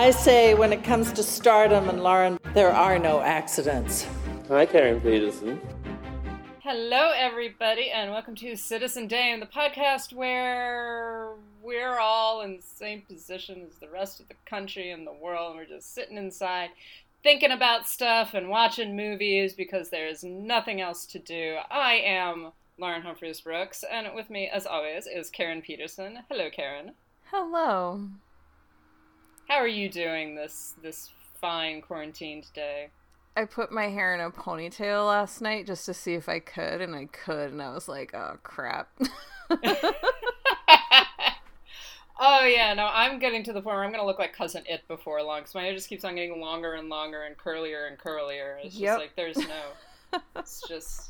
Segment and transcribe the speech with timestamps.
[0.00, 4.06] I say when it comes to stardom and Lauren, there are no accidents.
[4.48, 5.60] Hi, Karen Peterson.
[6.60, 11.32] Hello, everybody, and welcome to Citizen Dame, the podcast where
[11.62, 15.50] we're all in the same position as the rest of the country and the world,
[15.50, 16.70] and we're just sitting inside
[17.22, 21.58] thinking about stuff and watching movies because there's nothing else to do.
[21.70, 26.20] I am Lauren Humphries Brooks, and with me, as always, is Karen Peterson.
[26.30, 26.92] Hello, Karen.
[27.30, 28.08] Hello.
[29.50, 32.90] How are you doing this this fine quarantined day?
[33.36, 36.80] I put my hair in a ponytail last night just to see if I could,
[36.80, 38.88] and I could, and I was like, oh crap.
[42.20, 44.86] oh yeah, no, I'm getting to the point where I'm gonna look like Cousin It
[44.86, 47.98] before long, because my hair just keeps on getting longer and longer and curlier and
[47.98, 48.58] curlier.
[48.62, 48.98] It's just Yep.
[49.00, 50.20] like there's no.
[50.36, 51.08] It's just.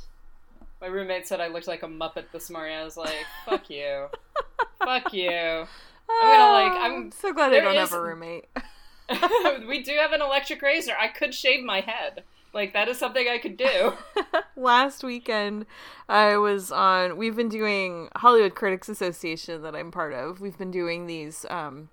[0.81, 2.75] My roommate said I looked like a Muppet this morning.
[2.75, 4.06] I was like, "Fuck you,
[4.78, 5.67] fuck you."
[6.22, 6.91] I'm gonna like.
[6.91, 8.47] I'm so glad I don't is- have a roommate.
[9.69, 10.92] we do have an electric razor.
[10.98, 12.25] I could shave my head.
[12.53, 13.92] Like that is something I could do.
[14.56, 15.64] last weekend
[16.08, 20.70] i was on we've been doing hollywood critics association that i'm part of we've been
[20.70, 21.88] doing these um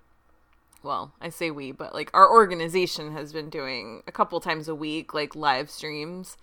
[0.84, 4.76] well i say we but like our organization has been doing a couple times a
[4.76, 6.36] week like live streams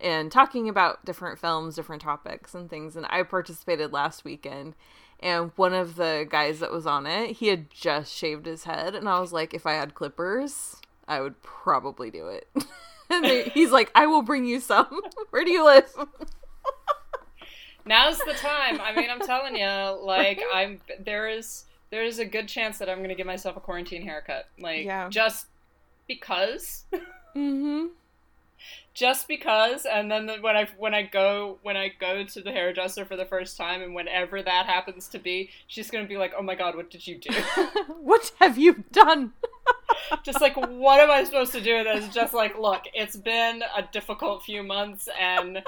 [0.00, 4.74] and talking about different films different topics and things and i participated last weekend
[5.20, 8.94] and one of the guys that was on it he had just shaved his head
[8.94, 10.76] and i was like if i had clippers
[11.08, 12.48] i would probably do it
[13.10, 15.88] and they- he's like i will bring you some where do you live
[17.86, 18.80] Now's the time.
[18.80, 22.88] I mean, I'm telling you, like I'm there is there is a good chance that
[22.88, 24.48] I'm going to give myself a quarantine haircut.
[24.58, 25.08] Like Yeah.
[25.10, 25.46] just
[26.08, 26.84] because
[27.36, 27.88] mm-hmm
[28.94, 32.52] just because and then the, when I when I go when I go to the
[32.52, 36.16] hairdresser for the first time and whenever that happens to be, she's going to be
[36.16, 37.30] like, "Oh my god, what did you do?"
[38.00, 39.32] what have you done
[40.22, 42.14] just like what am I supposed to do with this?
[42.14, 45.62] Just like, look, it's been a difficult few months and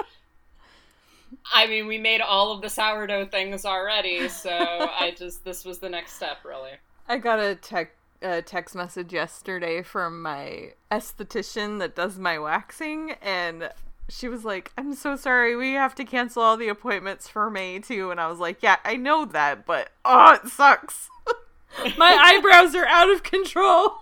[1.53, 5.81] I mean, we made all of the sourdough things already, so I just this was
[5.81, 6.73] the next step, really.
[7.09, 13.12] I got a tech a text message yesterday from my esthetician that does my waxing
[13.22, 13.71] and
[14.09, 15.56] she was like, "I'm so sorry.
[15.56, 18.77] We have to cancel all the appointments for May too." And I was like, "Yeah,
[18.84, 21.09] I know that, but oh, it sucks.
[21.99, 23.94] my eyebrows are out of control."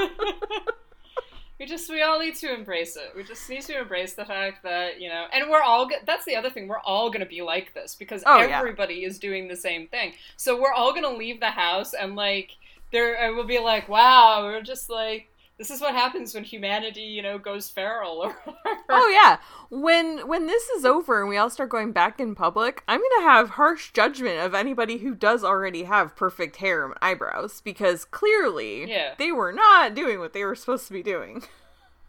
[1.59, 3.11] We just we all need to embrace it.
[3.15, 5.87] We just need to embrace the fact that you know, and we're all.
[6.07, 6.67] That's the other thing.
[6.67, 8.57] We're all gonna be like this because Oh, yeah.
[8.57, 10.13] everybody is doing the same thing.
[10.37, 12.57] So we're all gonna leave the house and like
[12.91, 17.02] there and we'll be like, wow, we're just like this is what happens when humanity,
[17.02, 18.81] you know, goes feral or whatever.
[18.90, 19.38] Oh yeah.
[19.69, 23.22] When when this is over and we all start going back in public, I'm going
[23.22, 28.06] to have harsh judgment of anybody who does already have perfect hair and eyebrows because
[28.06, 29.13] clearly Yeah.
[29.19, 31.44] they were not doing what they were supposed to be doing.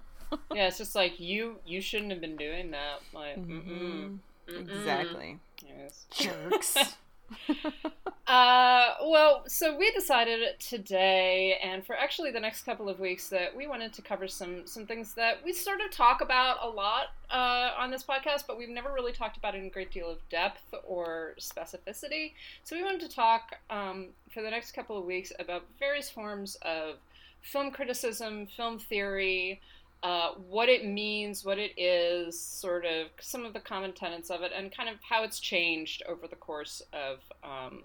[0.54, 3.00] yeah, it's just like you you shouldn't have been doing that.
[3.12, 3.70] Like, mm-hmm.
[3.70, 4.18] mm-mm.
[4.48, 4.60] Mm-mm.
[4.60, 5.38] Exactly.
[5.62, 6.06] Yes.
[6.10, 6.96] Jerks.
[8.32, 13.54] Uh, well, so we decided today, and for actually the next couple of weeks, that
[13.54, 17.08] we wanted to cover some some things that we sort of talk about a lot
[17.30, 20.16] uh, on this podcast, but we've never really talked about in a great deal of
[20.30, 22.32] depth or specificity.
[22.62, 26.56] So we wanted to talk um, for the next couple of weeks about various forms
[26.62, 26.96] of
[27.42, 29.60] film criticism, film theory,
[30.02, 34.42] uh, what it means, what it is, sort of some of the common tenets of
[34.42, 37.84] it, and kind of how it's changed over the course of um,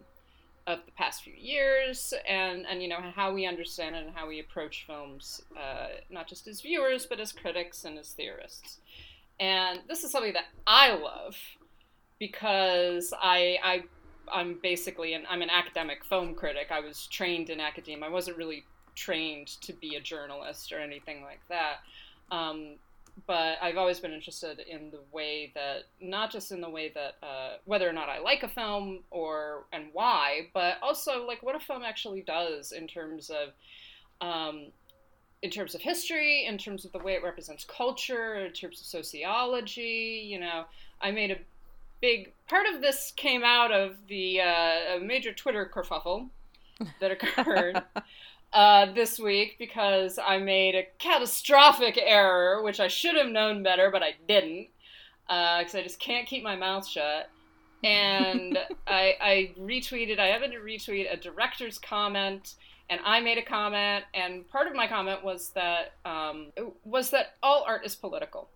[0.65, 4.27] of the past few years, and and you know how we understand it and how
[4.27, 8.79] we approach films, uh, not just as viewers but as critics and as theorists.
[9.39, 11.37] And this is something that I love
[12.19, 13.83] because I I
[14.31, 16.67] I'm basically an I'm an academic film critic.
[16.71, 18.07] I was trained in academia.
[18.07, 18.65] I wasn't really
[18.95, 21.77] trained to be a journalist or anything like that.
[22.31, 22.75] Um,
[23.25, 27.15] but I've always been interested in the way that not just in the way that
[27.23, 31.55] uh, whether or not I like a film or and why, but also like what
[31.55, 33.53] a film actually does in terms of
[34.21, 34.67] um,
[35.41, 38.85] in terms of history, in terms of the way it represents culture, in terms of
[38.85, 40.23] sociology.
[40.25, 40.65] You know,
[41.01, 41.37] I made a
[42.01, 46.29] big part of this came out of the uh, a major Twitter kerfuffle
[46.99, 47.81] that occurred.
[48.57, 53.91] Uh, this week because I made a catastrophic error, which I should have known better,
[53.91, 54.69] but I didn't
[55.27, 57.29] because uh, I just can't keep my mouth shut.
[57.83, 58.57] And
[58.87, 62.55] I, I retweeted, I happened to retweet a director's comment
[62.89, 66.53] and I made a comment, and part of my comment was that um,
[66.85, 68.49] was that all art is political,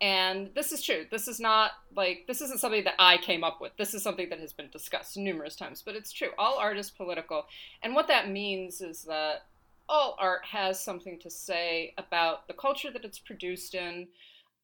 [0.00, 1.04] and this is true.
[1.10, 3.72] This is not like this isn't something that I came up with.
[3.76, 6.30] This is something that has been discussed numerous times, but it's true.
[6.38, 7.44] All art is political,
[7.82, 9.42] and what that means is that
[9.88, 14.06] all art has something to say about the culture that it's produced in,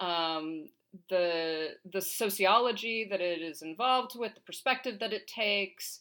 [0.01, 0.69] um,
[1.11, 6.01] the the sociology that it is involved with, the perspective that it takes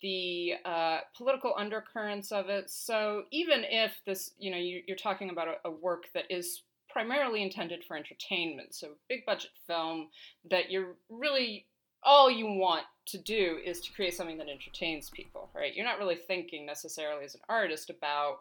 [0.00, 2.70] the uh, political undercurrents of it.
[2.70, 6.62] So even if this, you know, you, are talking about a, a, work that is
[6.90, 10.08] primarily intended for entertainment, so big budget film
[10.50, 11.66] that you're really
[12.02, 15.74] all you want to do is to create something that entertains people, right?
[15.74, 18.40] You're not really thinking necessarily as an artist about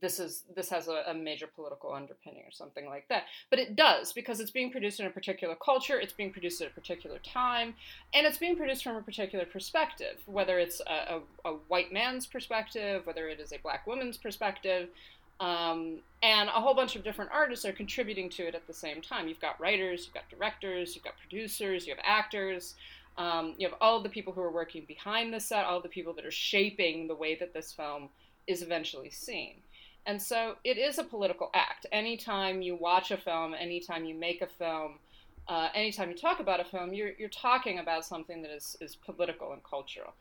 [0.00, 3.24] this is this has a, a, major political underpinning or something like that.
[3.48, 6.68] But it does because it's being produced in a particular culture it's being produced at
[6.68, 7.74] a particular time
[8.12, 12.26] and it's being produced from a particular perspective whether it's a, a, a white man's
[12.26, 14.88] perspective whether it is a black woman's perspective
[15.40, 19.02] um, and a whole bunch of different artists are contributing to it at the same
[19.02, 22.74] time you've got writers you've got directors you've got producers you have actors
[23.16, 26.12] um, you have all the people who are working behind the set all the people
[26.12, 28.08] that are shaping the way that this film
[28.46, 29.54] is eventually seen
[30.06, 31.86] and so it is a political act.
[31.90, 34.98] Anytime you watch a film, anytime you make a film,
[35.48, 38.96] uh, anytime you talk about a film, you're, you're talking about something that is, is
[38.96, 40.12] political and cultural.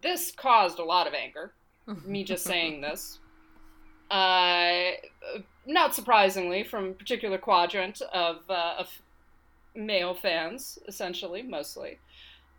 [0.00, 1.52] This caused a lot of anger,
[2.04, 3.18] me just saying this.
[4.10, 4.92] Uh,
[5.66, 8.88] not surprisingly, from a particular quadrant of, uh, of
[9.74, 11.98] male fans, essentially, mostly.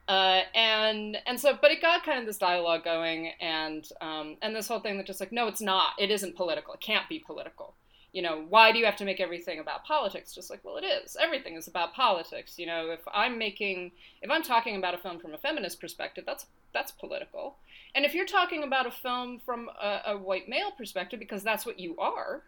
[0.07, 4.53] Uh, and and so, but it got kind of this dialogue going, and um, and
[4.53, 5.93] this whole thing that just like, no, it's not.
[5.97, 6.73] It isn't political.
[6.73, 7.73] It can't be political.
[8.11, 10.35] You know, why do you have to make everything about politics?
[10.35, 11.15] Just like, well, it is.
[11.19, 12.59] Everything is about politics.
[12.59, 13.91] You know, if I'm making,
[14.21, 17.55] if I'm talking about a film from a feminist perspective, that's that's political.
[17.95, 21.65] And if you're talking about a film from a, a white male perspective, because that's
[21.65, 22.43] what you are,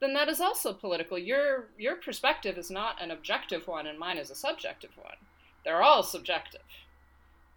[0.00, 1.18] then that is also political.
[1.18, 5.16] Your your perspective is not an objective one, and mine is a subjective one.
[5.64, 6.60] They're all subjective.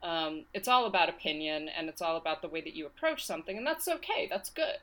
[0.02, 3.58] Um, it's all about opinion and it's all about the way that you approach something,
[3.58, 4.80] and that's okay, that's good.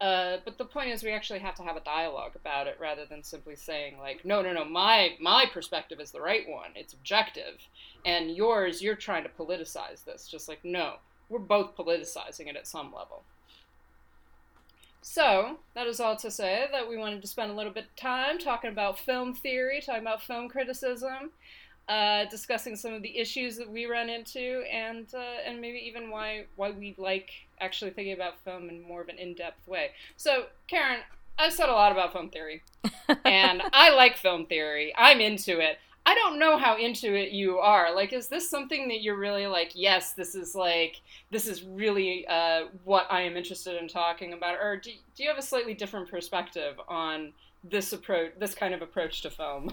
[0.00, 3.04] Uh, but the point is, we actually have to have a dialogue about it rather
[3.04, 6.70] than simply saying like, no, no, no, my my perspective is the right one.
[6.74, 7.66] It's objective,
[8.04, 10.28] and yours, you're trying to politicize this.
[10.28, 10.96] Just like, no,
[11.30, 13.22] we're both politicizing it at some level.
[15.02, 17.96] So that is all to say that we wanted to spend a little bit of
[17.96, 21.30] time talking about film theory, talking about film criticism
[21.90, 26.08] uh, discussing some of the issues that we run into, and uh, and maybe even
[26.08, 27.30] why why we like
[27.60, 29.90] actually thinking about film in more of an in depth way.
[30.16, 31.00] So, Karen,
[31.36, 32.62] I've said a lot about film theory,
[33.24, 34.94] and I like film theory.
[34.96, 35.78] I'm into it.
[36.10, 37.94] I don't know how into it you are.
[37.94, 39.70] Like, is this something that you're really like?
[39.76, 44.58] Yes, this is like this is really uh, what I am interested in talking about,
[44.60, 48.82] or do, do you have a slightly different perspective on this approach, this kind of
[48.82, 49.70] approach to film?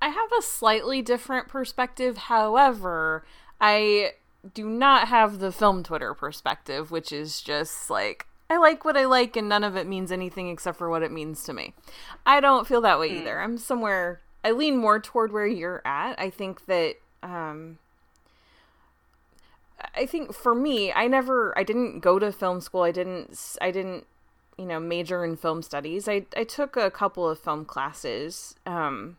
[0.00, 2.16] I have a slightly different perspective.
[2.16, 3.26] However,
[3.60, 4.12] I
[4.54, 9.04] do not have the film Twitter perspective, which is just like, I like what I
[9.04, 11.74] like and none of it means anything except for what it means to me.
[12.24, 13.20] I don't feel that way mm.
[13.20, 13.40] either.
[13.40, 16.20] I'm somewhere, I lean more toward where you're at.
[16.20, 17.78] I think that, um,
[19.96, 22.82] I think for me, I never, I didn't go to film school.
[22.82, 24.06] I didn't, I didn't,
[24.58, 26.06] you know, major in film studies.
[26.08, 29.16] I, I took a couple of film classes, um,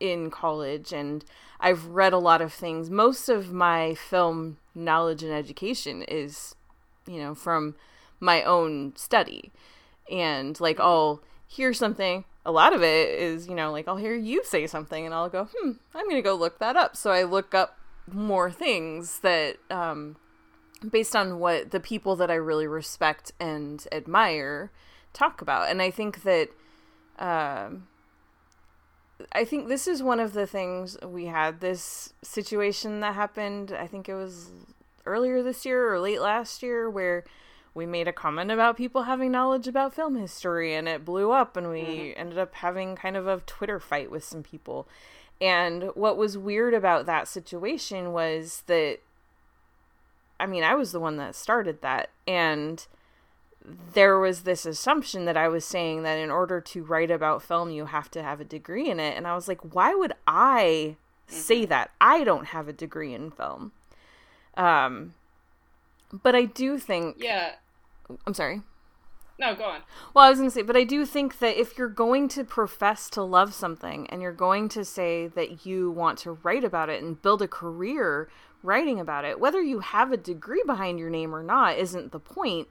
[0.00, 1.24] in college and
[1.60, 2.90] I've read a lot of things.
[2.90, 6.54] Most of my film knowledge and education is,
[7.06, 7.74] you know, from
[8.20, 9.52] my own study.
[10.10, 14.14] And like I'll hear something, a lot of it is, you know, like I'll hear
[14.14, 17.10] you say something and I'll go, "Hmm, I'm going to go look that up." So
[17.10, 17.78] I look up
[18.10, 20.16] more things that um
[20.90, 24.70] based on what the people that I really respect and admire
[25.14, 25.70] talk about.
[25.70, 26.50] And I think that
[27.18, 27.88] um
[29.32, 33.72] I think this is one of the things we had this situation that happened.
[33.72, 34.50] I think it was
[35.06, 37.24] earlier this year or late last year where
[37.74, 41.56] we made a comment about people having knowledge about film history and it blew up
[41.56, 42.20] and we mm-hmm.
[42.20, 44.86] ended up having kind of a Twitter fight with some people.
[45.40, 48.98] And what was weird about that situation was that
[50.38, 52.86] I mean, I was the one that started that and
[53.94, 57.70] there was this assumption that I was saying that in order to write about film,
[57.70, 59.16] you have to have a degree in it.
[59.16, 61.70] And I was like, why would I say mm-hmm.
[61.70, 61.90] that?
[62.00, 63.72] I don't have a degree in film.
[64.56, 65.14] Um,
[66.22, 67.16] but I do think.
[67.18, 67.54] Yeah.
[68.26, 68.62] I'm sorry.
[69.38, 69.80] No, go on.
[70.14, 72.44] Well, I was going to say, but I do think that if you're going to
[72.44, 76.88] profess to love something and you're going to say that you want to write about
[76.88, 78.28] it and build a career
[78.62, 82.20] writing about it, whether you have a degree behind your name or not isn't the
[82.20, 82.68] point.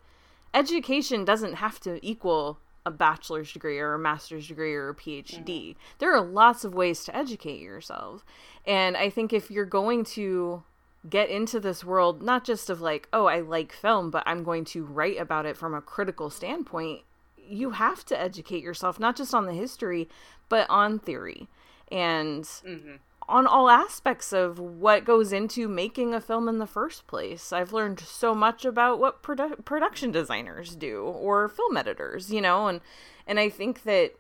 [0.54, 5.46] Education doesn't have to equal a bachelor's degree or a master's degree or a PhD.
[5.46, 5.80] Mm-hmm.
[6.00, 8.26] There are lots of ways to educate yourself.
[8.66, 10.64] And I think if you're going to
[11.10, 14.64] get into this world not just of like oh i like film but i'm going
[14.64, 17.02] to write about it from a critical standpoint
[17.38, 20.08] you have to educate yourself not just on the history
[20.48, 21.48] but on theory
[21.92, 22.96] and mm-hmm.
[23.28, 27.74] on all aspects of what goes into making a film in the first place i've
[27.74, 32.80] learned so much about what produ- production designers do or film editors you know and
[33.28, 34.14] and i think that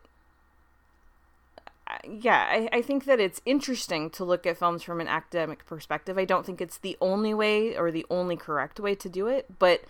[2.03, 6.17] yeah, I, I think that it's interesting to look at films from an academic perspective.
[6.17, 9.59] I don't think it's the only way or the only correct way to do it,
[9.59, 9.81] but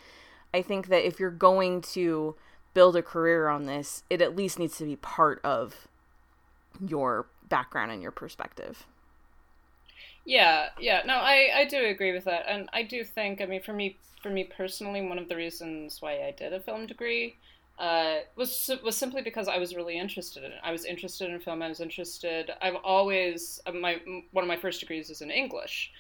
[0.54, 2.36] I think that if you're going to
[2.74, 5.88] build a career on this, it at least needs to be part of
[6.86, 8.86] your background and your perspective.
[10.26, 11.02] Yeah, yeah.
[11.06, 12.46] No, I, I do agree with that.
[12.48, 16.02] And I do think, I mean, for me, for me personally, one of the reasons
[16.02, 17.36] why I did a film degree
[17.80, 20.60] uh, was was simply because I was really interested in it.
[20.64, 21.62] I was interested in film.
[21.62, 22.52] I was interested.
[22.62, 24.00] I've always uh, my
[24.32, 25.92] one of my first degrees is in English,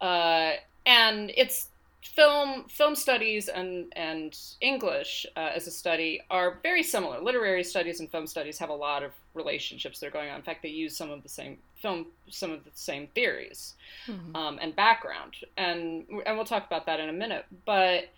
[0.00, 0.52] uh,
[0.84, 1.68] and it's
[2.02, 7.18] film film studies and and English uh, as a study are very similar.
[7.20, 10.36] Literary studies and film studies have a lot of relationships that are going on.
[10.36, 13.74] In fact, they use some of the same film some of the same theories
[14.06, 14.36] mm-hmm.
[14.36, 17.46] um, and background, and and we'll talk about that in a minute.
[17.64, 18.10] But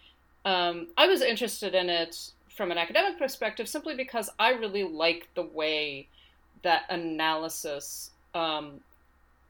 [0.45, 5.29] um, I was interested in it from an academic perspective simply because I really like
[5.35, 6.09] the way
[6.63, 8.81] that analysis um,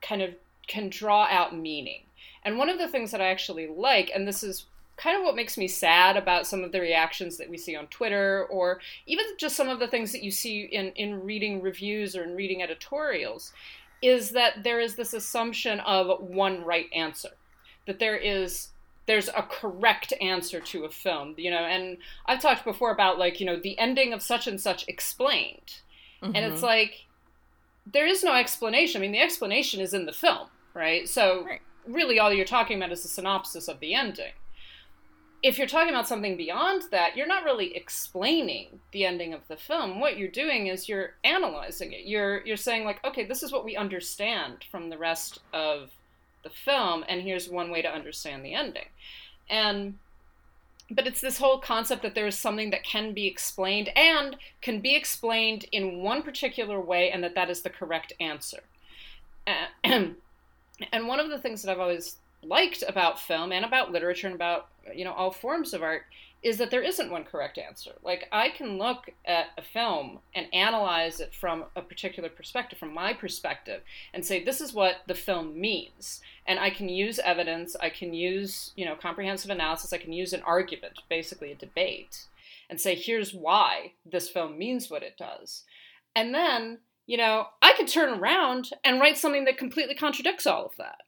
[0.01, 0.31] kind of
[0.67, 2.01] can draw out meaning.
[2.43, 4.65] And one of the things that I actually like, and this is
[4.97, 7.87] kind of what makes me sad about some of the reactions that we see on
[7.87, 12.15] Twitter, or even just some of the things that you see in, in reading reviews
[12.15, 13.53] or in reading editorials,
[14.01, 17.29] is that there is this assumption of one right answer.
[17.85, 18.69] That there is
[19.07, 21.57] there's a correct answer to a film, you know.
[21.57, 25.77] And I've talked before about like, you know, the ending of such and such explained.
[26.21, 26.35] Mm-hmm.
[26.35, 26.65] And it's mm-hmm.
[26.65, 27.05] like
[27.91, 28.99] there is no explanation.
[28.99, 31.07] I mean, the explanation is in the film, right?
[31.07, 31.61] So right.
[31.87, 34.33] really all you're talking about is a synopsis of the ending.
[35.43, 39.55] If you're talking about something beyond that, you're not really explaining the ending of the
[39.55, 39.99] film.
[39.99, 42.05] What you're doing is you're analyzing it.
[42.05, 45.91] You're you're saying like, okay, this is what we understand from the rest of
[46.43, 48.87] the film, and here's one way to understand the ending.
[49.49, 49.97] And
[50.89, 54.79] but it's this whole concept that there is something that can be explained and can
[54.79, 58.63] be explained in one particular way, and that that is the correct answer.
[59.45, 60.15] Uh, and,
[60.93, 64.35] and one of the things that I've always liked about film and about literature and
[64.35, 66.03] about you know all forms of art
[66.43, 67.91] is that there isn't one correct answer.
[68.03, 72.93] Like I can look at a film and analyze it from a particular perspective, from
[72.93, 73.81] my perspective,
[74.13, 76.21] and say this is what the film means.
[76.45, 80.31] And I can use evidence, I can use, you know, comprehensive analysis, I can use
[80.31, 82.27] an argument, basically a debate,
[82.69, 85.63] and say here's why this film means what it does.
[86.15, 90.65] And then, you know, I could turn around and write something that completely contradicts all
[90.65, 91.01] of that.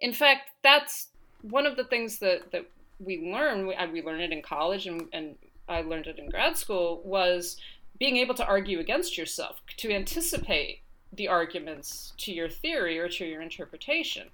[0.00, 1.08] In fact, that's
[1.42, 2.66] one of the things that, that
[2.98, 5.36] we learn, we, we learn it in college and, and
[5.68, 7.56] I learned it in grad school, was
[7.98, 10.80] being able to argue against yourself, to anticipate
[11.12, 14.28] the arguments to your theory or to your interpretation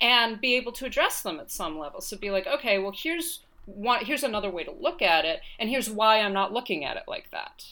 [0.00, 2.00] and be able to address them at some level.
[2.00, 5.68] So be like, okay, well, here's one, here's another way to look at it, and
[5.68, 7.64] here's why I'm not looking at it like that.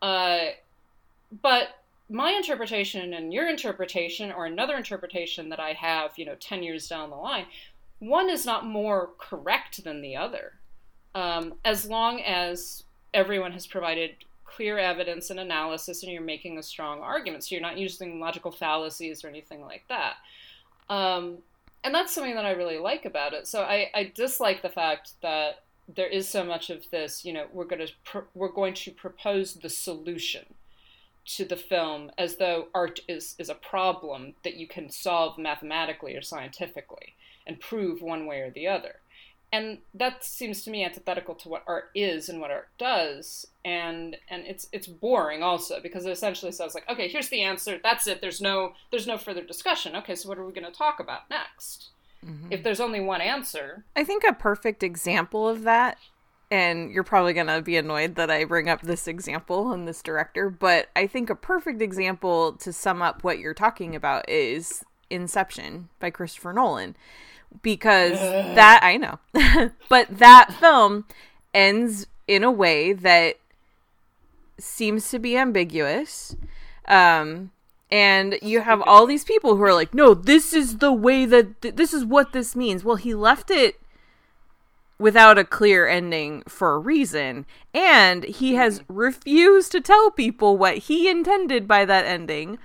[0.00, 0.52] Uh,
[1.42, 1.68] but
[2.08, 6.88] my interpretation and your interpretation, or another interpretation that I have, you know, 10 years
[6.88, 7.46] down the line,
[7.98, 10.54] one is not more correct than the other,
[11.14, 12.84] um, as long as
[13.14, 17.44] everyone has provided clear evidence and analysis and you're making a strong argument.
[17.44, 20.14] So you're not using logical fallacies or anything like that.
[20.88, 21.38] Um,
[21.84, 23.46] and that's something that I really like about it.
[23.46, 27.24] So I, I dislike the fact that there is so much of this.
[27.24, 30.44] You know, we're going to we're going to propose the solution
[31.26, 36.16] to the film as though art is is a problem that you can solve mathematically
[36.16, 37.14] or scientifically
[37.46, 38.96] and prove one way or the other.
[39.52, 44.16] And that seems to me antithetical to what art is and what art does, and
[44.28, 48.06] and it's it's boring also because it essentially says like, okay, here's the answer, that's
[48.06, 48.20] it.
[48.20, 49.94] There's no there's no further discussion.
[49.96, 51.90] Okay, so what are we going to talk about next?
[52.24, 52.48] Mm-hmm.
[52.50, 55.98] If there's only one answer, I think a perfect example of that
[56.50, 60.02] and you're probably going to be annoyed that I bring up this example and this
[60.02, 64.84] director, but I think a perfect example to sum up what you're talking about is
[65.10, 66.96] Inception by Christopher Nolan
[67.62, 68.18] because
[68.54, 69.18] that I know.
[69.88, 71.04] but that film
[71.54, 73.36] ends in a way that
[74.58, 76.36] seems to be ambiguous.
[76.86, 77.50] Um,
[77.90, 81.60] and you have all these people who are like, no, this is the way that
[81.62, 82.84] th- this is what this means.
[82.84, 83.80] Well, he left it
[84.98, 90.78] without a clear ending for a reason, and he has refused to tell people what
[90.78, 92.58] he intended by that ending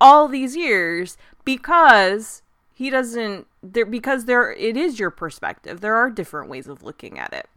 [0.00, 2.42] all these years because
[2.76, 5.80] he doesn't there because there it is your perspective.
[5.80, 7.48] There are different ways of looking at it.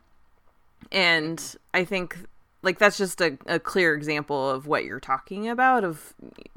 [0.94, 2.18] And I think
[2.62, 6.14] like that's just a, a clear example of what you're talking about of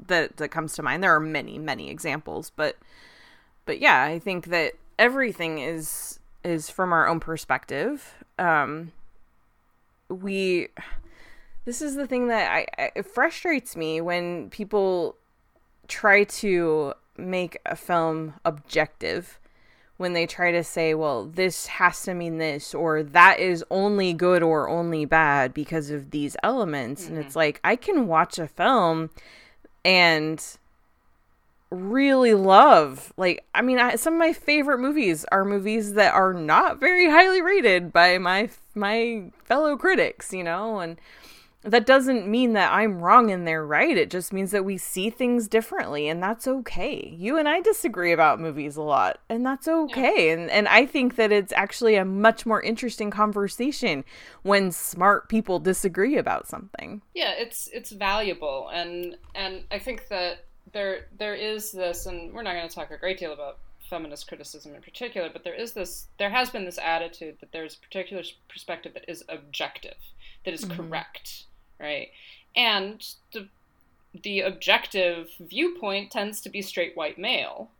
[0.07, 2.77] that that comes to mind there are many many examples but
[3.65, 8.91] but yeah i think that everything is is from our own perspective um
[10.09, 10.67] we
[11.63, 15.15] this is the thing that I, I it frustrates me when people
[15.87, 19.39] try to make a film objective
[19.97, 24.11] when they try to say, well, this has to mean this, or that is only
[24.13, 27.03] good or only bad because of these elements.
[27.03, 27.15] Mm-hmm.
[27.15, 29.11] And it's like, I can watch a film
[29.85, 30.43] and
[31.73, 36.31] really love like i mean I, some of my favorite movies are movies that are
[36.31, 40.99] not very highly rated by my my fellow critics you know and
[41.63, 43.97] that doesn't mean that I'm wrong and they're right.
[43.97, 47.15] It just means that we see things differently and that's okay.
[47.17, 50.27] You and I disagree about movies a lot and that's okay.
[50.27, 50.33] Yeah.
[50.33, 54.03] And and I think that it's actually a much more interesting conversation
[54.41, 57.01] when smart people disagree about something.
[57.13, 62.43] Yeah, it's it's valuable and and I think that there there is this and we're
[62.43, 65.71] not going to talk a great deal about feminist criticism in particular, but there is
[65.71, 69.95] this there has been this attitude that there's a particular perspective that is objective,
[70.43, 70.75] that is mm-hmm.
[70.75, 71.45] correct
[71.79, 72.09] right?
[72.55, 73.47] And the
[74.21, 77.71] the objective viewpoint tends to be straight white male.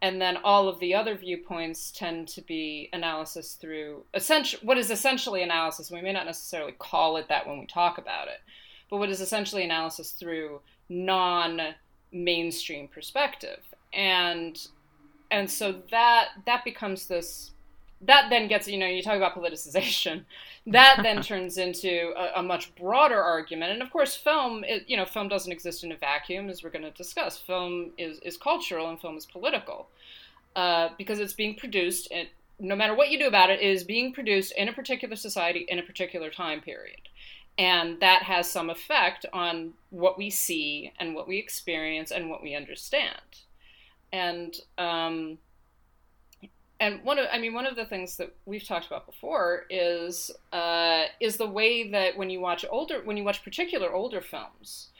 [0.00, 4.90] And then all of the other viewpoints tend to be analysis through essential what is
[4.90, 5.90] essentially analysis.
[5.90, 8.40] We may not necessarily call it that when we talk about it,
[8.90, 11.74] but what is essentially analysis through non
[12.12, 13.60] mainstream perspective.
[13.92, 14.58] And
[15.30, 17.52] and so that that becomes this
[18.02, 20.24] that then gets you know you talk about politicization.
[20.66, 23.72] That then turns into a, a, much broader argument.
[23.72, 26.70] And of course film it, you know film doesn't exist in a vacuum as we're
[26.70, 27.38] going to discuss.
[27.38, 29.88] Film is, is cultural and film is political
[30.56, 32.28] uh, because it's being produced and
[32.60, 35.64] no matter what you do about it, it is being produced in a particular society
[35.68, 37.08] in a particular time period.
[37.56, 42.42] And that has some effect on what we see and what we experience and what
[42.42, 43.42] we understand.
[44.12, 45.38] And um,
[46.80, 50.30] and one of I mean one of the things that we've talked about before is
[50.52, 54.90] uh, is the way that when you watch older when you watch particular older films,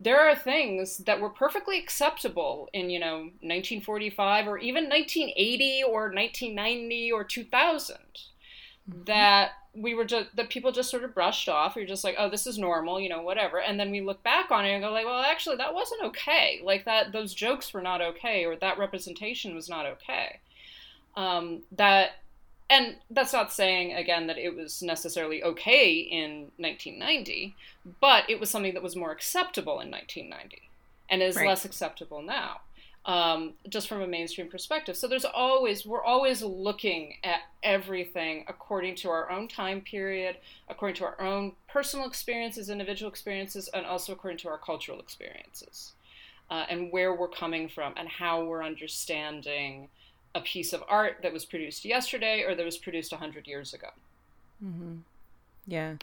[0.00, 6.10] there are things that were perfectly acceptable in you know 1945 or even 1980 or
[6.12, 9.04] 1990 or 2000 mm-hmm.
[9.04, 11.76] that we were just that people just sort of brushed off.
[11.76, 13.60] We are just like, oh, this is normal, you know, whatever.
[13.60, 16.62] And then we look back on it and go like, well, actually, that wasn't okay.
[16.64, 20.40] Like that, those jokes were not okay, or that representation was not okay
[21.16, 22.12] um, that
[22.68, 27.54] and that's not saying again that it was necessarily okay in 1990
[28.00, 30.62] but it was something that was more acceptable in 1990
[31.08, 31.46] and is right.
[31.46, 32.60] less acceptable now
[33.04, 38.96] um, just from a mainstream perspective so there's always we're always looking at everything according
[38.96, 40.36] to our own time period
[40.68, 45.92] according to our own personal experiences individual experiences and also according to our cultural experiences
[46.50, 49.88] uh, and where we're coming from and how we're understanding
[50.36, 53.88] a piece of art that was produced yesterday or that was produced 100 years ago.
[54.62, 54.96] Mm-hmm.
[55.66, 55.94] Yeah.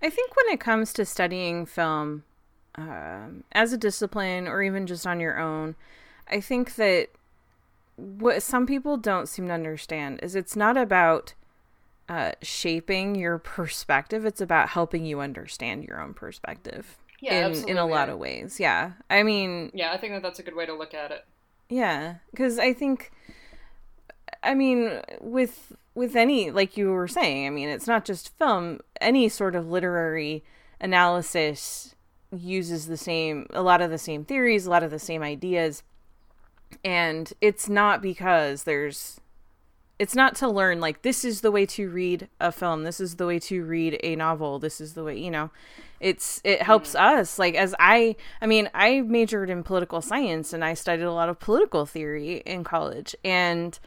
[0.00, 2.22] I think when it comes to studying film
[2.76, 5.74] um, as a discipline or even just on your own,
[6.30, 7.08] I think that
[7.96, 11.34] what some people don't seem to understand is it's not about
[12.08, 16.98] uh, shaping your perspective, it's about helping you understand your own perspective.
[17.20, 18.58] Yeah, in, in a lot of ways.
[18.58, 18.92] Yeah.
[19.08, 21.24] I mean, yeah, I think that that's a good way to look at it.
[21.68, 22.16] Yeah.
[22.30, 23.12] Because I think
[24.42, 28.80] I mean, with with any like you were saying, I mean, it's not just film.
[29.00, 30.44] Any sort of literary
[30.80, 31.94] analysis
[32.30, 35.82] uses the same a lot of the same theories, a lot of the same ideas.
[36.84, 39.20] And it's not because there's
[39.98, 43.16] it's not to learn like this is the way to read a film, this is
[43.16, 45.50] the way to read a novel, this is the way, you know.
[46.00, 47.00] It's it helps mm.
[47.00, 51.12] us like as I I mean, I majored in political science and I studied a
[51.12, 53.78] lot of political theory in college and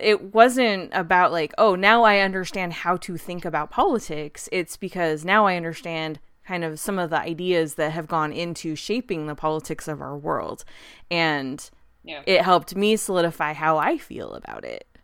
[0.00, 4.48] it wasn't about like, oh, now I understand how to think about politics.
[4.52, 8.74] It's because now I understand kind of some of the ideas that have gone into
[8.74, 10.64] shaping the politics of our world.
[11.10, 11.68] And
[12.02, 12.22] yeah.
[12.26, 14.86] it helped me solidify how I feel about it.
[14.94, 15.00] it.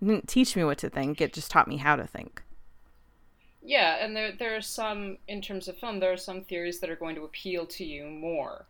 [0.00, 2.42] Didn't teach me what to think, it just taught me how to think.
[3.62, 6.90] Yeah, and there there are some in terms of film, there are some theories that
[6.90, 8.66] are going to appeal to you more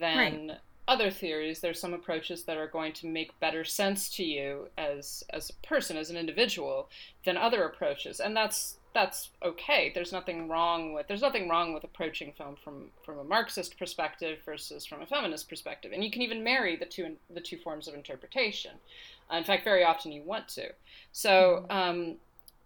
[0.00, 0.58] than right.
[0.92, 1.60] Other theories.
[1.60, 5.66] There's some approaches that are going to make better sense to you as as a
[5.66, 6.88] person, as an individual,
[7.24, 9.90] than other approaches, and that's that's okay.
[9.94, 14.38] There's nothing wrong with there's nothing wrong with approaching film from from a Marxist perspective
[14.44, 17.88] versus from a feminist perspective, and you can even marry the two the two forms
[17.88, 18.72] of interpretation.
[19.32, 20.68] Uh, in fact, very often you want to.
[21.12, 21.64] So.
[21.70, 21.76] Mm-hmm.
[21.76, 22.16] Um,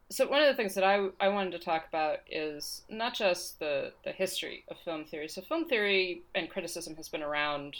[0.08, 3.58] so one of the things that I, I wanted to talk about is not just
[3.58, 5.26] the, the history of film theory.
[5.26, 7.74] So film theory and criticism has been around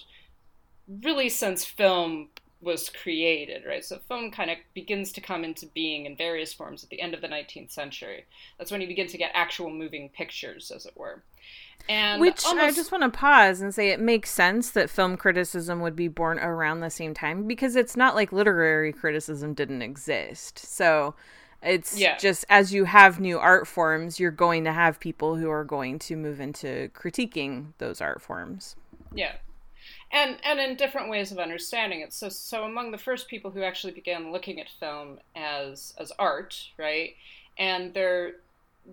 [0.88, 2.28] really since film
[2.60, 3.84] was created, right?
[3.84, 7.14] So film kind of begins to come into being in various forms at the end
[7.14, 8.24] of the 19th century.
[8.58, 11.22] That's when you begin to get actual moving pictures, as it were.
[11.88, 12.64] And Which almost...
[12.64, 16.08] I just want to pause and say it makes sense that film criticism would be
[16.08, 20.58] born around the same time because it's not like literary criticism didn't exist.
[20.58, 21.14] So
[21.62, 22.16] it's yeah.
[22.16, 25.98] just as you have new art forms, you're going to have people who are going
[26.00, 28.76] to move into critiquing those art forms.
[29.14, 29.34] Yeah
[30.10, 32.12] and and in different ways of understanding it.
[32.12, 36.70] So so among the first people who actually began looking at film as as art,
[36.78, 37.14] right?
[37.58, 38.34] And they're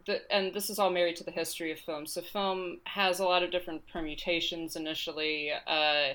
[0.06, 2.06] the, and this is all married to the history of film.
[2.06, 6.14] So film has a lot of different permutations initially, uh,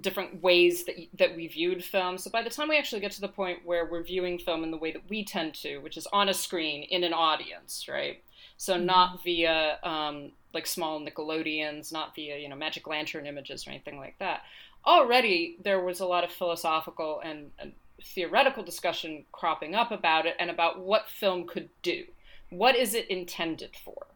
[0.00, 2.18] different ways that that we viewed film.
[2.18, 4.70] So by the time we actually get to the point where we're viewing film in
[4.70, 8.22] the way that we tend to, which is on a screen in an audience, right?
[8.56, 8.86] So mm-hmm.
[8.86, 13.98] not via um, like small Nickelodeons, not via you know Magic Lantern images or anything
[13.98, 14.42] like that.
[14.86, 20.36] Already there was a lot of philosophical and, and theoretical discussion cropping up about it
[20.38, 22.04] and about what film could do.
[22.50, 24.06] What is it intended for?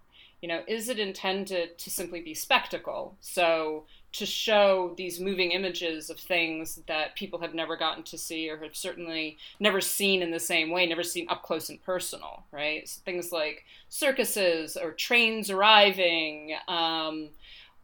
[0.40, 3.16] You know, is it intended to simply be spectacle?
[3.20, 8.48] So to show these moving images of things that people have never gotten to see
[8.48, 12.44] or have certainly never seen in the same way, never seen up close and personal,
[12.52, 12.86] right?
[12.86, 17.30] So things like circuses or trains arriving, um,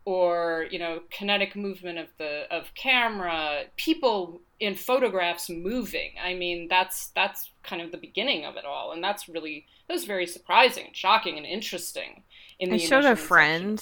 [0.05, 6.13] or you know, kinetic movement of the of camera, people in photographs moving.
[6.23, 9.95] I mean, that's that's kind of the beginning of it all, and that's really that
[9.95, 12.23] was very surprising, shocking, and interesting.
[12.59, 13.79] In the I showed a friend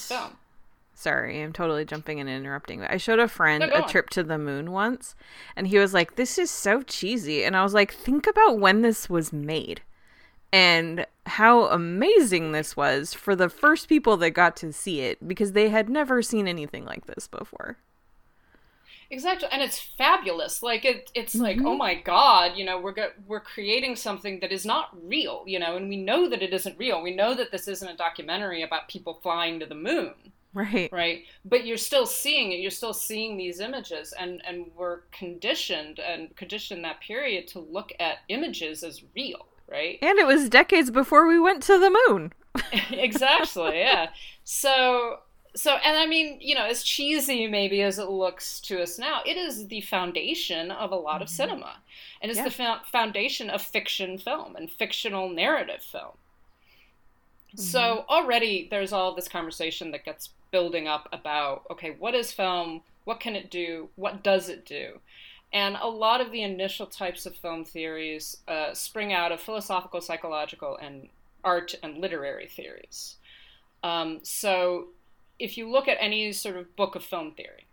[0.97, 2.79] Sorry, I'm totally jumping and interrupting.
[2.79, 3.87] But I showed a friend no, a on.
[3.87, 5.13] trip to the moon once,
[5.55, 8.81] and he was like, "This is so cheesy," and I was like, "Think about when
[8.81, 9.81] this was made."
[10.51, 15.51] And how amazing this was for the first people that got to see it because
[15.51, 17.77] they had never seen anything like this before.
[19.11, 20.63] Exactly, and it's fabulous.
[20.63, 21.43] Like it, it's mm-hmm.
[21.43, 25.43] like, oh my god, you know, we're go- we're creating something that is not real,
[25.45, 27.03] you know, and we know that it isn't real.
[27.03, 30.15] We know that this isn't a documentary about people flying to the moon
[30.57, 30.89] right.
[30.91, 31.23] right?
[31.45, 36.35] But you're still seeing it you're still seeing these images and and we're conditioned and
[36.35, 39.99] conditioned that period to look at images as real right?
[40.01, 42.33] And it was decades before we went to the moon.
[42.91, 44.09] Exactly yeah.
[44.43, 45.19] So
[45.57, 49.21] so and i mean you know as cheesy maybe as it looks to us now
[49.25, 51.35] it is the foundation of a lot of mm-hmm.
[51.35, 51.77] cinema.
[52.21, 52.45] And it's yeah.
[52.45, 56.17] the fa- foundation of fiction film and fictional narrative film.
[57.47, 57.61] Mm-hmm.
[57.61, 62.81] so already there's all this conversation that gets building up about okay, what is film?
[63.05, 63.89] What can it do?
[63.95, 64.99] What does it do?
[65.53, 70.01] And a lot of the initial types of film theories uh, spring out of philosophical,
[70.01, 71.07] psychological, and
[71.43, 73.15] art and literary theories.
[73.83, 74.87] Um, so
[75.39, 77.65] if you look at any sort of book of film theory,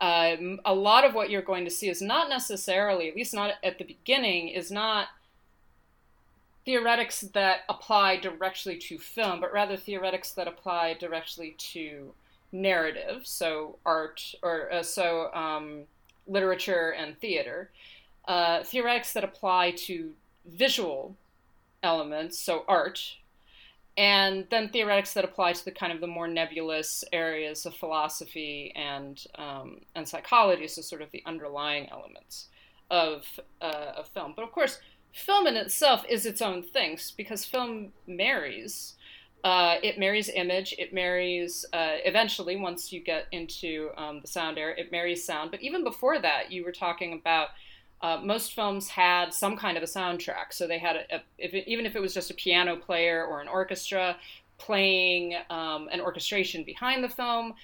[0.00, 3.54] um, a lot of what you're going to see is not necessarily, at least not
[3.64, 5.08] at the beginning, is not
[6.68, 12.12] theoretics that apply directly to film, but rather theoretics that apply directly to
[12.52, 15.84] narrative, so art or uh, so um,
[16.26, 17.70] literature and theater.
[18.26, 20.12] Uh, theoretics that apply to
[20.44, 21.16] visual
[21.82, 23.16] elements, so art,
[23.96, 28.74] and then theoretics that apply to the kind of the more nebulous areas of philosophy
[28.76, 32.48] and um, and psychology, so sort of the underlying elements
[32.90, 33.24] of
[33.62, 34.34] uh, of film.
[34.36, 34.78] But of course,
[35.12, 38.94] film in itself is its own thing because film marries.
[39.44, 40.74] Uh, it marries image.
[40.78, 44.74] It marries uh, eventually once you get into um, the sound era.
[44.76, 45.50] It marries sound.
[45.50, 47.48] But even before that, you were talking about
[48.00, 50.52] uh, most films had some kind of a soundtrack.
[50.52, 53.24] So they had a, a if it, even if it was just a piano player
[53.24, 54.16] or an orchestra
[54.58, 57.54] playing um, an orchestration behind the film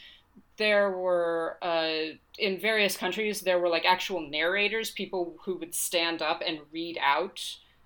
[0.56, 6.22] there were uh, in various countries there were like actual narrators people who would stand
[6.22, 7.40] up and read out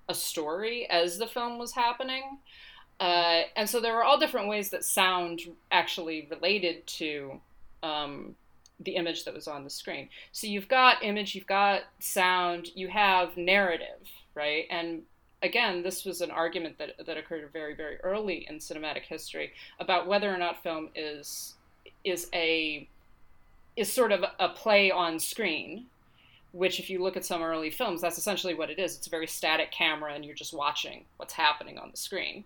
[0.09, 2.39] a story as the film was happening.
[3.01, 7.41] Uh, and so there were all different ways that sound actually related to
[7.83, 8.35] um,
[8.81, 10.09] the image that was on the screen.
[10.33, 14.67] So you've got image you've got sound you have narrative right?
[14.71, 15.03] And
[15.43, 20.07] again, this was an argument that that occurred very very early in cinematic history about
[20.07, 21.55] whether or not film is
[22.05, 22.89] is a
[23.77, 25.87] is sort of a play on screen
[26.53, 28.97] which if you look at some early films that's essentially what it is.
[28.97, 32.45] It's a very static camera and you're just watching what's happening on the screen.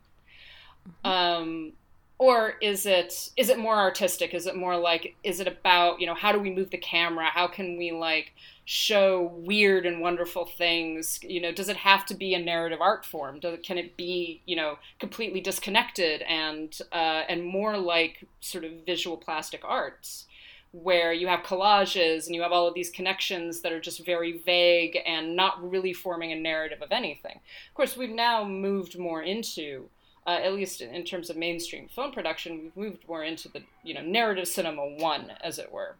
[1.04, 1.08] Mm-hmm.
[1.08, 1.72] um,
[2.18, 4.32] or is it is it more artistic?
[4.32, 7.26] Is it more like is it about you know how do we move the camera?
[7.26, 8.32] How can we like
[8.72, 13.04] show weird and wonderful things you know does it have to be a narrative art
[13.04, 18.24] form does it, can it be you know completely disconnected and uh, and more like
[18.40, 20.24] sort of visual plastic arts
[20.70, 24.38] where you have collages and you have all of these connections that are just very
[24.38, 27.40] vague and not really forming a narrative of anything.
[27.68, 29.90] Of course, we've now moved more into,
[30.26, 33.92] uh, at least in terms of mainstream film production, we've moved more into the you
[33.92, 35.96] know narrative cinema one, as it were,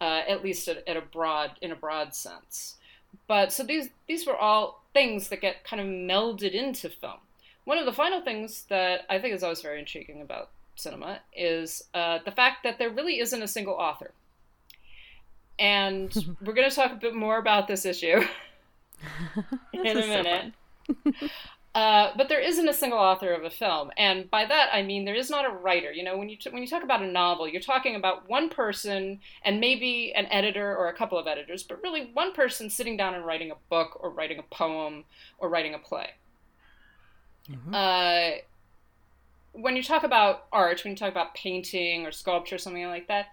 [0.00, 2.76] uh, at least at, at a broad in a broad sense.
[3.26, 7.18] But so these these were all things that get kind of melded into film.
[7.64, 11.84] One of the final things that I think is always very intriguing about cinema is
[11.94, 14.12] uh, the fact that there really isn't a single author.
[15.58, 16.12] And
[16.44, 18.22] we're going to talk a bit more about this issue
[19.72, 20.52] in a minute.
[21.72, 25.04] uh, but there isn't a single author of a film, and by that I mean
[25.04, 25.92] there is not a writer.
[25.92, 28.48] You know, when you t- when you talk about a novel, you're talking about one
[28.48, 32.96] person and maybe an editor or a couple of editors, but really one person sitting
[32.96, 35.04] down and writing a book or writing a poem
[35.38, 36.10] or writing a play.
[37.48, 37.72] Mm-hmm.
[37.72, 38.30] Uh,
[39.52, 43.06] when you talk about art, when you talk about painting or sculpture, or something like
[43.06, 43.26] that,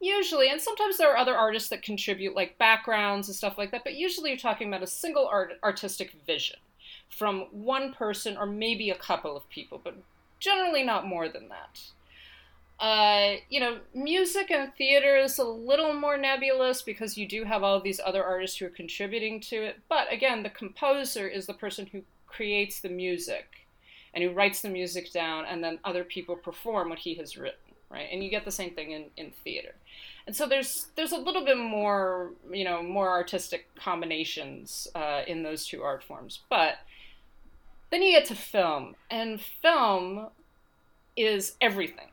[0.00, 3.84] usually, and sometimes there are other artists that contribute like backgrounds and stuff like that,
[3.84, 6.56] but usually you're talking about a single art, artistic vision
[7.16, 9.96] from one person or maybe a couple of people, but
[10.40, 11.80] generally not more than that.
[12.80, 17.62] Uh, you know, music and theater is a little more nebulous because you do have
[17.62, 19.80] all these other artists who are contributing to it.
[19.88, 23.46] But again, the composer is the person who creates the music
[24.12, 27.74] and who writes the music down, and then other people perform what he has written,
[27.90, 28.08] right?
[28.12, 29.74] And you get the same thing in, in theater.
[30.26, 35.42] And so there's there's a little bit more, you know, more artistic combinations uh, in
[35.42, 36.40] those two art forms.
[36.48, 36.76] But
[37.90, 40.28] then you get to film, and film
[41.16, 42.08] is everything.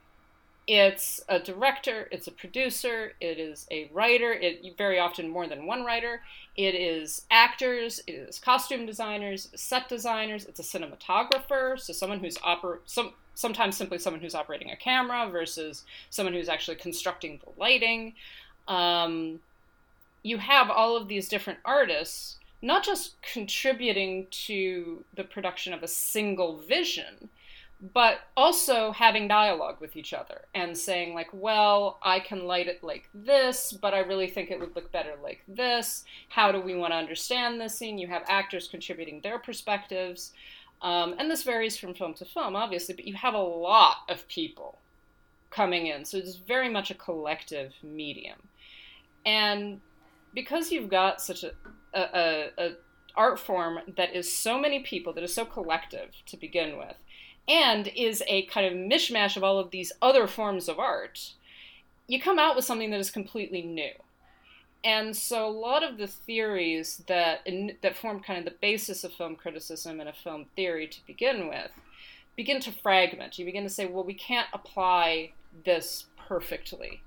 [0.68, 5.66] It's a director, it's a producer, it is a writer, it very often more than
[5.66, 6.22] one writer.
[6.56, 12.38] It is actors, it is costume designers, set designers, it's a cinematographer, so someone who's
[12.38, 17.60] oper- some sometimes simply someone who's operating a camera versus someone who's actually constructing the
[17.60, 18.14] lighting.
[18.68, 19.40] Um,
[20.22, 25.88] you have all of these different artists not just contributing to the production of a
[25.88, 27.30] single vision,
[27.94, 32.84] but also having dialogue with each other and saying like well i can light it
[32.84, 36.04] like this but i really think it would look better like this.
[36.30, 37.98] How do we want to understand this scene?
[37.98, 40.34] You have actors contributing their perspectives.
[40.84, 44.28] Um, and this varies from film to film obviously but you have a lot of
[44.28, 44.78] people
[45.50, 46.06] coming in.
[46.06, 48.38] So it's very much a collective medium.
[49.26, 49.82] And
[50.34, 51.52] because you've got such a,
[51.94, 52.72] a, a,
[53.16, 56.96] art form that is so many people that is so collective to begin with
[57.48, 61.34] and is a kind of mishmash of all of these other forms of art,
[62.08, 63.92] you come out with something that is completely new.
[64.84, 69.04] And so a lot of the theories that in, that form kind of the basis
[69.04, 71.72] of film criticism and a film theory to begin with
[72.36, 73.38] begin to fragment.
[73.38, 75.34] You begin to say, well, we can't apply
[75.66, 77.02] this perfectly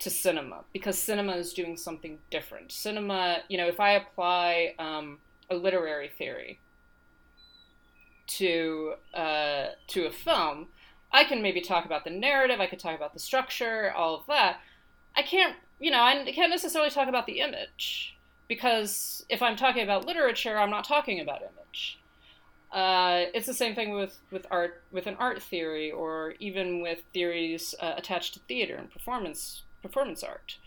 [0.00, 2.72] to cinema because cinema is doing something different.
[2.72, 5.18] Cinema, you know, if I apply um,
[5.50, 6.58] a literary theory
[8.26, 10.68] to uh, to a film,
[11.12, 14.26] I can maybe talk about the narrative, I could talk about the structure, all of
[14.26, 14.60] that.
[15.16, 18.16] I can't, you know, I can't necessarily talk about the image
[18.48, 21.98] because if I'm talking about literature, I'm not talking about image.
[22.72, 27.02] Uh, it's the same thing with, with art, with an art theory, or even with
[27.12, 30.58] theories uh, attached to theater and performance performance art.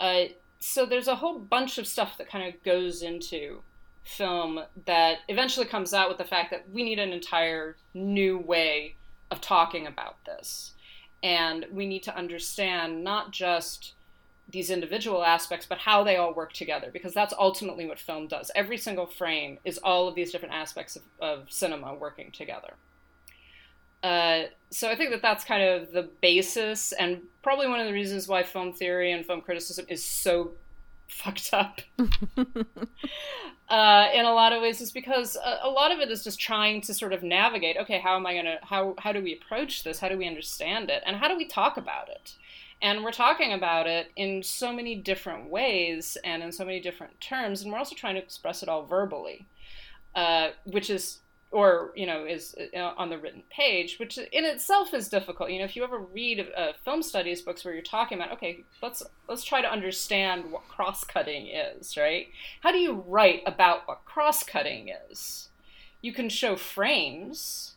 [0.00, 0.24] Uh,
[0.58, 3.62] so there's a whole bunch of stuff that kind of goes into
[4.04, 8.94] film that eventually comes out with the fact that we need an entire new way
[9.30, 10.72] of talking about this.
[11.22, 13.92] And we need to understand not just
[14.50, 18.50] these individual aspects, but how they all work together, because that's ultimately what film does.
[18.54, 22.74] Every single frame is all of these different aspects of, of cinema working together.
[24.02, 27.92] Uh, so I think that that's kind of the basis, and probably one of the
[27.92, 30.52] reasons why film theory and film criticism is so
[31.08, 31.80] fucked up.
[33.68, 36.40] Uh, in a lot of ways is because a, a, lot of it is just
[36.40, 39.34] trying to sort of navigate okay how am i going to how how do we
[39.34, 39.98] approach this?
[39.98, 41.02] How do we understand it?
[41.04, 42.32] And how do we talk about it?
[42.80, 47.20] And we're talking about it in so many different ways and in so many different
[47.20, 49.46] terms and we're also trying to express it all verbally
[50.14, 51.18] uh, which is
[51.50, 55.50] or you know is uh, on the written page which in itself is difficult.
[55.50, 58.60] You know if you ever read uh, film studies books where you're talking about okay
[58.82, 62.28] let's let's try to understand what cross-cutting is right?
[62.60, 65.48] How do you write about what cross-cutting is?
[66.02, 67.74] You can show frames.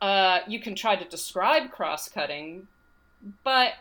[0.00, 2.68] Uh, you can try to describe cross-cutting
[3.44, 3.72] but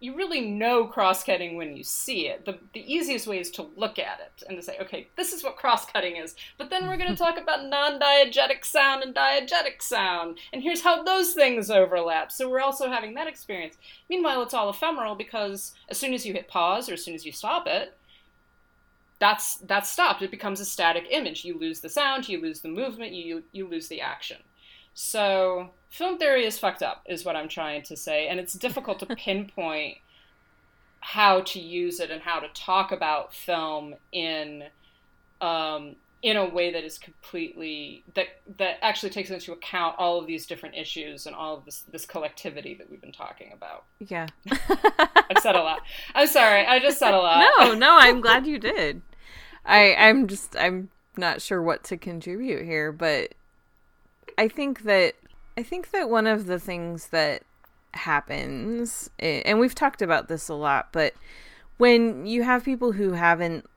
[0.00, 2.46] you really know cross-cutting when you see it.
[2.46, 5.44] The, the easiest way is to look at it and to say, okay, this is
[5.44, 6.34] what cross-cutting is.
[6.56, 11.02] But then we're going to talk about non-diegetic sound and diegetic sound, and here's how
[11.02, 12.32] those things overlap.
[12.32, 13.76] So we're also having that experience.
[14.08, 17.26] Meanwhile, it's all ephemeral because as soon as you hit pause or as soon as
[17.26, 17.94] you stop it,
[19.18, 20.22] that's that's stopped.
[20.22, 21.44] It becomes a static image.
[21.44, 24.38] You lose the sound, you lose the movement, you you lose the action.
[24.94, 29.00] So film theory is fucked up, is what I'm trying to say, and it's difficult
[29.00, 29.98] to pinpoint
[31.00, 34.64] how to use it and how to talk about film in
[35.40, 38.26] um, in a way that is completely that
[38.58, 42.04] that actually takes into account all of these different issues and all of this this
[42.04, 43.84] collectivity that we've been talking about.
[43.98, 45.80] Yeah, I've said a lot.
[46.14, 47.50] I'm sorry, I just said a lot.
[47.58, 49.00] No, no, I'm glad you did.
[49.64, 53.34] I I'm just I'm not sure what to contribute here, but
[54.36, 55.14] I think that
[55.56, 57.42] I think that one of the things that
[57.92, 61.14] happens and we've talked about this a lot, but
[61.76, 63.68] when you have people who haven't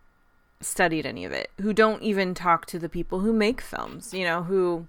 [0.62, 4.24] studied any of it, who don't even talk to the people who make films, you
[4.24, 4.88] know, who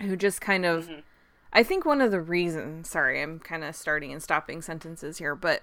[0.00, 1.00] who just kind of mm-hmm.
[1.52, 5.34] I think one of the reasons, sorry, I'm kind of starting and stopping sentences here,
[5.34, 5.62] but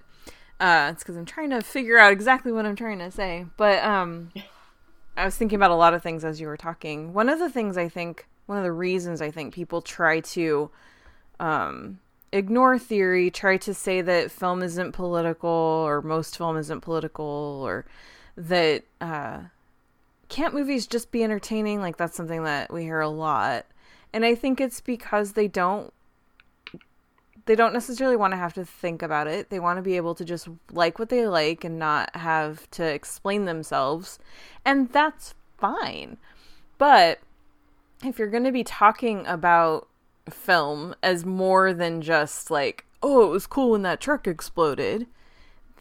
[0.60, 3.46] uh, it's because I'm trying to figure out exactly what I'm trying to say.
[3.58, 4.32] But um,
[5.17, 7.13] I was thinking about a lot of things as you were talking.
[7.13, 10.69] One of the things I think one of the reasons I think people try to
[11.39, 11.99] um,
[12.32, 17.86] ignore theory, try to say that film isn't political or most film isn't political or
[18.36, 19.39] that uh,
[20.29, 21.82] can't movies just be entertaining?
[21.82, 23.65] Like that's something that we hear a lot.
[24.12, 25.93] And I think it's because they don't
[27.45, 29.49] they don't necessarily want to have to think about it.
[29.49, 32.84] They want to be able to just like what they like and not have to
[32.84, 34.17] explain themselves.
[34.63, 36.17] And that's fine.
[36.77, 37.19] But
[38.06, 39.88] if you're going to be talking about
[40.30, 45.08] film as more than just like, oh, it was cool when that truck exploded,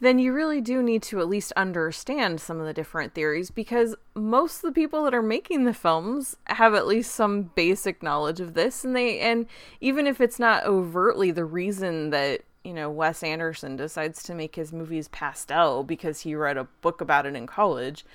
[0.03, 3.95] then you really do need to at least understand some of the different theories because
[4.15, 8.39] most of the people that are making the films have at least some basic knowledge
[8.39, 9.45] of this and they and
[9.79, 14.55] even if it's not overtly the reason that you know Wes Anderson decides to make
[14.55, 18.05] his movies pastel because he read a book about it in college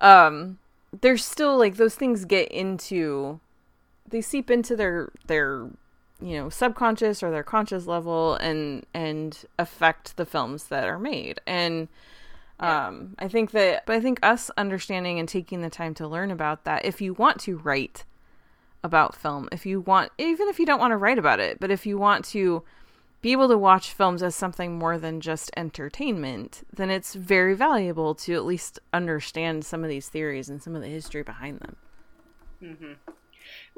[0.00, 0.58] um
[1.00, 3.40] there's still like those things get into
[4.10, 5.68] they seep into their their
[6.20, 11.40] you know subconscious or their conscious level and and affect the films that are made
[11.46, 11.88] and
[12.60, 12.88] yeah.
[12.88, 16.30] um i think that but i think us understanding and taking the time to learn
[16.30, 18.04] about that if you want to write
[18.82, 21.70] about film if you want even if you don't want to write about it but
[21.70, 22.62] if you want to
[23.20, 28.14] be able to watch films as something more than just entertainment then it's very valuable
[28.14, 31.76] to at least understand some of these theories and some of the history behind them
[32.62, 32.92] mm-hmm.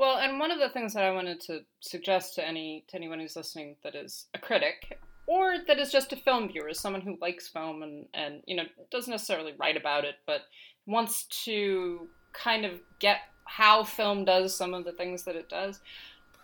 [0.01, 3.21] Well, and one of the things that I wanted to suggest to any to anyone
[3.21, 7.19] who's listening that is a critic or that is just a film viewer, someone who
[7.21, 10.45] likes film and and you know doesn't necessarily write about it, but
[10.87, 15.81] wants to kind of get how film does some of the things that it does.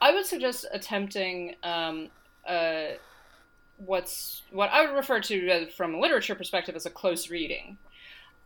[0.02, 2.10] I would suggest attempting um,
[2.46, 2.88] uh,
[3.78, 7.78] what's what I would refer to from a literature perspective as a close reading.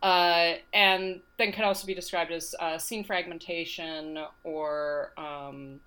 [0.01, 5.79] Uh, and then can also be described as uh, scene fragmentation or um,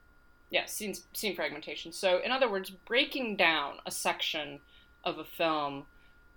[0.51, 1.93] yeah scene, scene fragmentation.
[1.93, 4.61] So in other words breaking down a section
[5.03, 5.87] of a film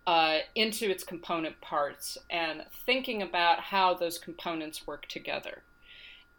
[0.08, 5.62] uh, into its component parts and thinking about how those components work together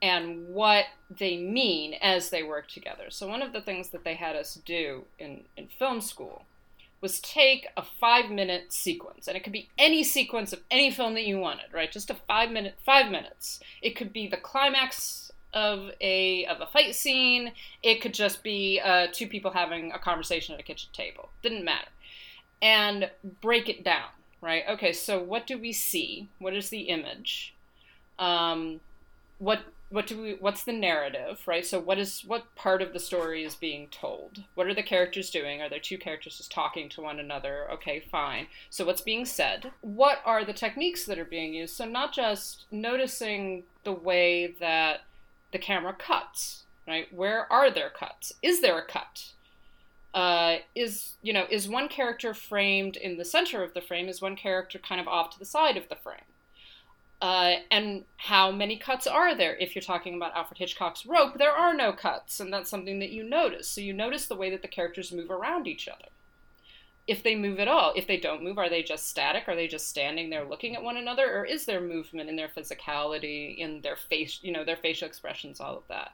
[0.01, 3.11] and what they mean as they work together.
[3.11, 6.47] So one of the things that they had us do in, in film school
[7.01, 11.15] was take a five minute sequence, and it could be any sequence of any film
[11.15, 11.91] that you wanted, right?
[11.91, 13.61] Just a five minute, five minutes.
[13.83, 17.53] It could be the climax of a of a fight scene.
[17.83, 21.31] It could just be uh, two people having a conversation at a kitchen table.
[21.43, 21.89] Didn't matter,
[22.61, 24.09] and break it down,
[24.41, 24.65] right?
[24.69, 26.29] Okay, so what do we see?
[26.39, 27.55] What is the image?
[28.19, 28.81] Um,
[29.39, 29.61] what
[29.91, 31.65] what do we what's the narrative right?
[31.65, 34.45] So what is what part of the story is being told?
[34.55, 35.63] What are the characters doing?
[35.63, 37.71] Are there two characters just talking to one another?
[37.73, 38.49] Okay fine.
[38.71, 39.73] So what's being said?
[39.81, 41.77] What are the techniques that are being used?
[41.77, 45.01] So not just noticing the way that
[45.53, 47.13] the camera cuts right?
[47.15, 48.33] Where are there cuts?
[48.43, 49.33] Is there a cut?
[50.15, 54.09] Uh, is you know is one character framed in the center of the frame?
[54.09, 56.25] Is one character kind of off to the side of the frame
[57.21, 59.57] Uh, and how many cuts are there?
[59.57, 63.11] If you're talking about Alfred Hitchcock's Rope, there are no cuts, and that's something that
[63.11, 63.69] you notice.
[63.69, 66.11] So you notice the way that the characters move around each other.
[67.09, 69.49] If they move at all, if they don't move, are they just static?
[69.49, 72.49] Are they just standing there looking at one another, or is there movement in their
[72.49, 76.13] physicality, in their face, you know, their facial expressions, all of that?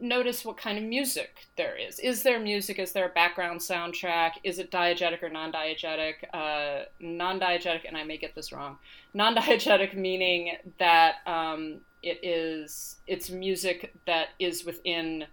[0.00, 1.98] Notice what kind of music there is.
[1.98, 2.78] Is there music?
[2.78, 4.32] Is there a background soundtrack?
[4.42, 6.14] Is it diegetic or non diegetic?
[6.32, 8.78] Uh, non diegetic, and I may get this wrong.
[9.12, 15.26] Non diegetic meaning that um, it is it's music that is within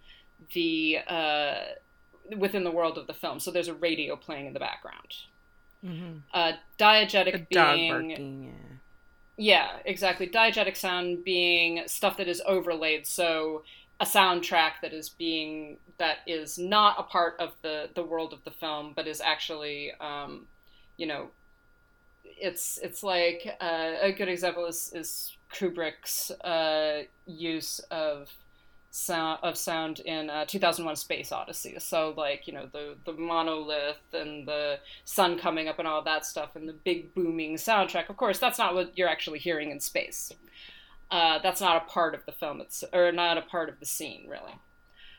[0.52, 1.54] the uh,
[2.36, 3.40] within the world of the film.
[3.40, 5.14] So there's a radio playing in the background.
[5.84, 6.18] Mm-hmm.
[6.32, 8.52] Uh, diegetic being
[9.36, 10.28] yeah, exactly.
[10.28, 13.06] Diegetic sound being stuff that is overlaid.
[13.06, 13.62] So
[14.02, 18.42] a soundtrack that is being that is not a part of the the world of
[18.44, 20.46] the film, but is actually, um,
[20.96, 21.28] you know,
[22.24, 28.28] it's it's like uh, a good example is is Kubrick's uh, use of
[28.90, 31.76] sound of sound in uh, 2001 Space Odyssey.
[31.78, 36.26] So like you know the the monolith and the sun coming up and all that
[36.26, 38.10] stuff and the big booming soundtrack.
[38.10, 40.32] Of course, that's not what you're actually hearing in space
[41.12, 42.60] uh, that's not a part of the film.
[42.62, 44.54] It's or not a part of the scene really.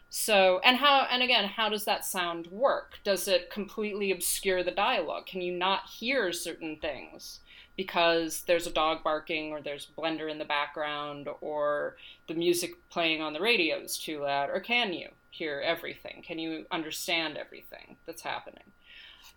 [0.09, 2.97] So and how and again how does that sound work?
[3.03, 5.27] Does it completely obscure the dialogue?
[5.27, 7.41] Can you not hear certain things
[7.77, 11.95] because there's a dog barking or there's blender in the background or
[12.27, 14.49] the music playing on the radio is too loud?
[14.49, 16.23] Or can you hear everything?
[16.25, 18.71] Can you understand everything that's happening?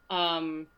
[0.08, 0.68] Um,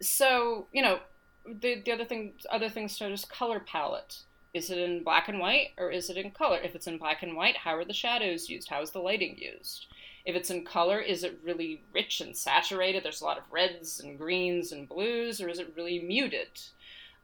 [0.00, 1.00] so you know
[1.46, 4.22] the, the other thing other things to just color palette
[4.56, 6.58] is it in black and white or is it in color?
[6.62, 8.68] If it's in black and white, how are the shadows used?
[8.68, 9.86] How is the lighting used?
[10.24, 13.04] If it's in color, is it really rich and saturated?
[13.04, 16.48] There's a lot of reds and greens and blues, or is it really muted?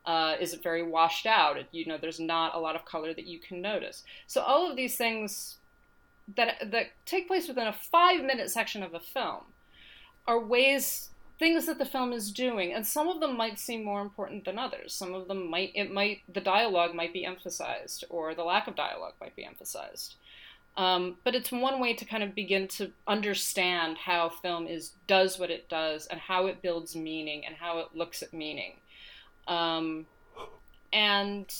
[0.05, 1.57] Uh, is it very washed out?
[1.72, 4.05] You know, there's not a lot of color that you can notice.
[4.26, 5.57] So all of these things
[6.37, 9.45] that that take place within a five minute section of a film
[10.26, 11.09] are ways
[11.43, 14.61] things that the film is doing and some of them might seem more important than
[14.61, 14.95] others.
[14.95, 18.76] Some of them might it might the dialogue might be emphasized or the lack of
[18.76, 20.14] dialogue might be emphasized.
[20.76, 25.36] Um, but it's one way to kind of begin to understand how film is does
[25.36, 28.74] what it does and how it builds meaning and how it looks at meaning.
[29.49, 30.07] Um,
[30.93, 31.53] and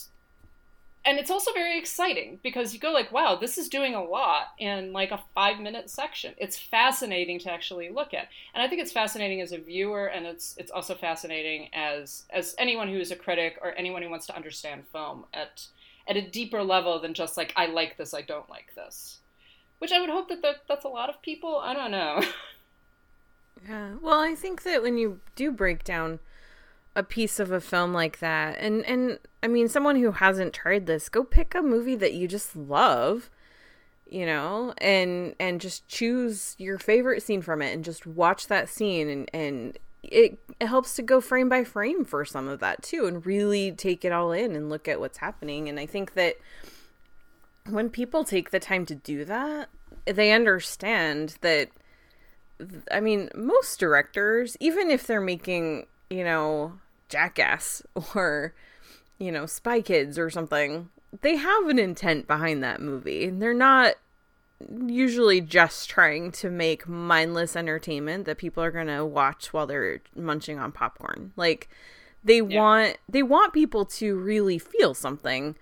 [1.05, 4.49] and it's also very exciting because you go like wow this is doing a lot
[4.59, 6.35] in like a five minute section.
[6.39, 8.29] It's fascinating to actually look at.
[8.55, 12.55] And i think it's fascinating as a viewer and it's it's also fascinating as as
[12.59, 15.67] anyone who is a critic or anyone who wants to understand film at
[16.07, 19.19] at a deeper level than just like i like this i don't like this.
[19.79, 22.23] Which i would hope that, that that's a lot of people i don't know.
[23.69, 26.19] Yeah well i think that when you do break down
[26.95, 28.57] a piece of a film like that.
[28.59, 32.29] And and i mean someone who hasn't tried this go pick a movie that you
[32.29, 33.29] just love
[34.09, 38.69] you know and and just choose your favorite scene from it and just watch that
[38.69, 39.09] scene.
[39.09, 43.07] And and it, it helps to go frame by frame for some of that too
[43.07, 45.69] and really take it all in and look at what's happening.
[45.69, 46.37] And i think that
[47.69, 49.69] when people take the time to do that
[50.05, 51.69] they understand that
[52.91, 56.75] i mean most directors even if they're making you know,
[57.13, 57.83] Jackass
[58.15, 58.55] or,
[59.19, 60.89] you know, Spy Kids or something,
[61.21, 63.29] they have an intent behind that movie.
[63.29, 63.95] They're not
[64.87, 70.01] usually just trying to make mindless entertainment that people are going to watch while they're
[70.15, 71.33] munching on popcorn.
[71.37, 71.69] Like
[72.25, 72.61] they yeah.
[72.61, 75.57] want they want people to really feel something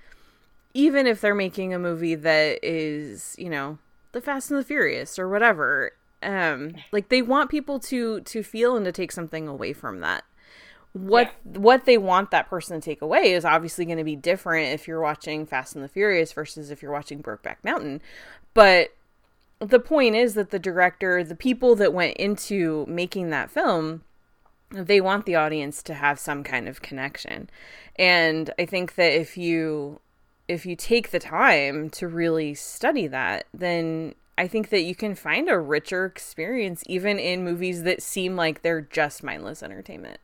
[0.73, 3.79] even if they're making a movie that is, you know,
[4.13, 5.93] The Fast and the Furious or whatever.
[6.23, 10.25] Um like they want people to to feel and to take something away from that
[10.93, 11.59] what yeah.
[11.59, 14.89] what they want that person to take away is obviously going to be different if
[14.89, 18.03] you're watching Fast and the Furious versus if you're watching Brokeback Mountain.
[18.55, 18.91] But
[19.61, 24.03] the point is that the director, the people that went into making that film,
[24.71, 27.51] they want the audience to have some kind of connection.
[27.97, 30.01] And I think that if you
[30.49, 35.15] if you take the time to really study that, then I think that you can
[35.15, 40.19] find a richer experience even in movies that seem like they're just mindless entertainment.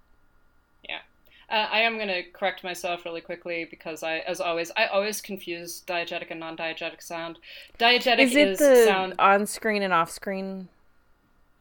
[1.49, 5.21] Uh, I am going to correct myself really quickly because I, as always, I always
[5.21, 7.39] confuse diegetic and non-diegetic sound.
[7.79, 10.69] Diegetic is, it is the sound on-screen and off-screen.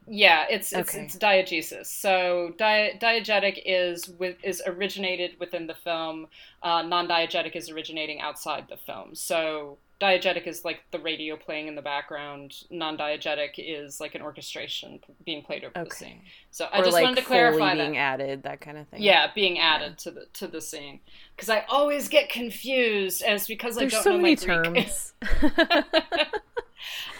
[0.08, 1.04] Yeah, it's it's, okay.
[1.04, 1.86] it's diegesis.
[1.86, 6.28] So di- diegetic is with is originated within the film.
[6.62, 9.14] Uh, non-diegetic is originating outside the film.
[9.14, 12.54] So diegetic is like the radio playing in the background.
[12.70, 16.20] Non-diegetic is like an orchestration being played over the scene.
[16.50, 17.98] So I or just like wanted to clarify being that.
[17.98, 19.02] added, that kind of thing.
[19.02, 21.00] Yeah, being added to the to the scene
[21.34, 24.62] because I always get confused, and it's because There's I don't so know many my
[24.62, 25.12] terms.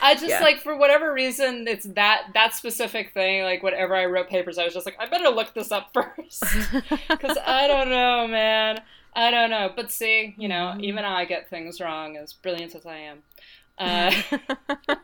[0.02, 0.40] I just Yeah.
[0.40, 3.42] like for whatever reason it's that that specific thing.
[3.42, 6.42] Like whenever I wrote papers, I was just like, I better look this up first
[7.08, 8.80] because I don't know, man.
[9.16, 9.72] I don't know.
[9.74, 10.84] But see, you know, Mm-hmm.
[10.84, 13.22] even I get things wrong, as brilliant as I am.
[13.78, 14.12] Uh,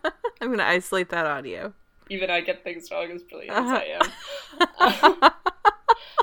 [0.40, 1.72] I'm gonna isolate that audio.
[2.10, 3.76] even I get things wrong, as brilliant Uh-huh.
[3.76, 3.84] as I
[5.24, 5.32] am.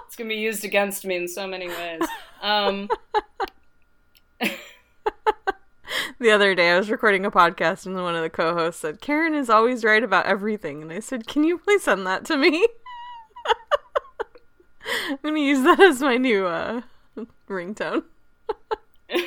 [0.06, 2.02] it's gonna be used against me in so many ways.
[2.42, 2.90] Um,
[6.20, 9.34] The other day, I was recording a podcast, and one of the co-hosts said, "Karen
[9.34, 12.68] is always right about everything," and I said, "Can you please send that to me?"
[15.10, 16.82] I'm gonna use that as my new uh,
[17.50, 18.04] ringtone.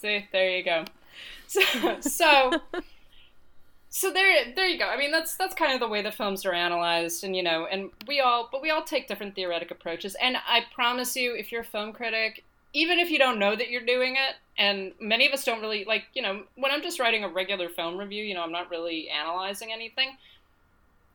[0.00, 0.84] See, there you go.
[1.46, 1.60] So,
[2.00, 2.52] so,
[3.88, 4.86] so there, there you go.
[4.86, 7.66] I mean, that's that's kind of the way the films are analyzed, and you know,
[7.70, 10.16] and we all, but we all take different theoretic approaches.
[10.20, 13.70] And I promise you, if you're a film critic, even if you don't know that
[13.70, 16.98] you're doing it, and many of us don't really like, you know, when I'm just
[16.98, 20.16] writing a regular film review, you know, I'm not really analyzing anything.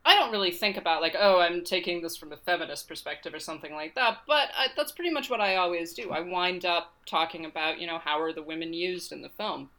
[0.05, 3.39] I don't really think about like, oh, I'm taking this from a feminist perspective or
[3.39, 4.19] something like that.
[4.25, 6.11] But I, that's pretty much what I always do.
[6.11, 9.69] I wind up talking about, you know, how are the women used in the film,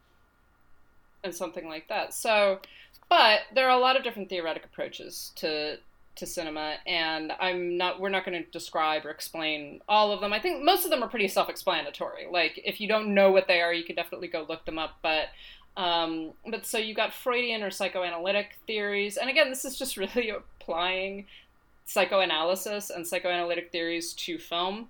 [1.23, 2.13] and something like that.
[2.13, 2.59] So,
[3.09, 5.77] but there are a lot of different theoretic approaches to
[6.13, 7.99] to cinema, and I'm not.
[7.99, 10.33] We're not going to describe or explain all of them.
[10.33, 12.27] I think most of them are pretty self-explanatory.
[12.29, 14.97] Like, if you don't know what they are, you can definitely go look them up.
[15.01, 15.29] But
[15.77, 20.29] um, but so you got Freudian or psychoanalytic theories, and again, this is just really
[20.29, 21.25] applying
[21.85, 24.89] psychoanalysis and psychoanalytic theories to film.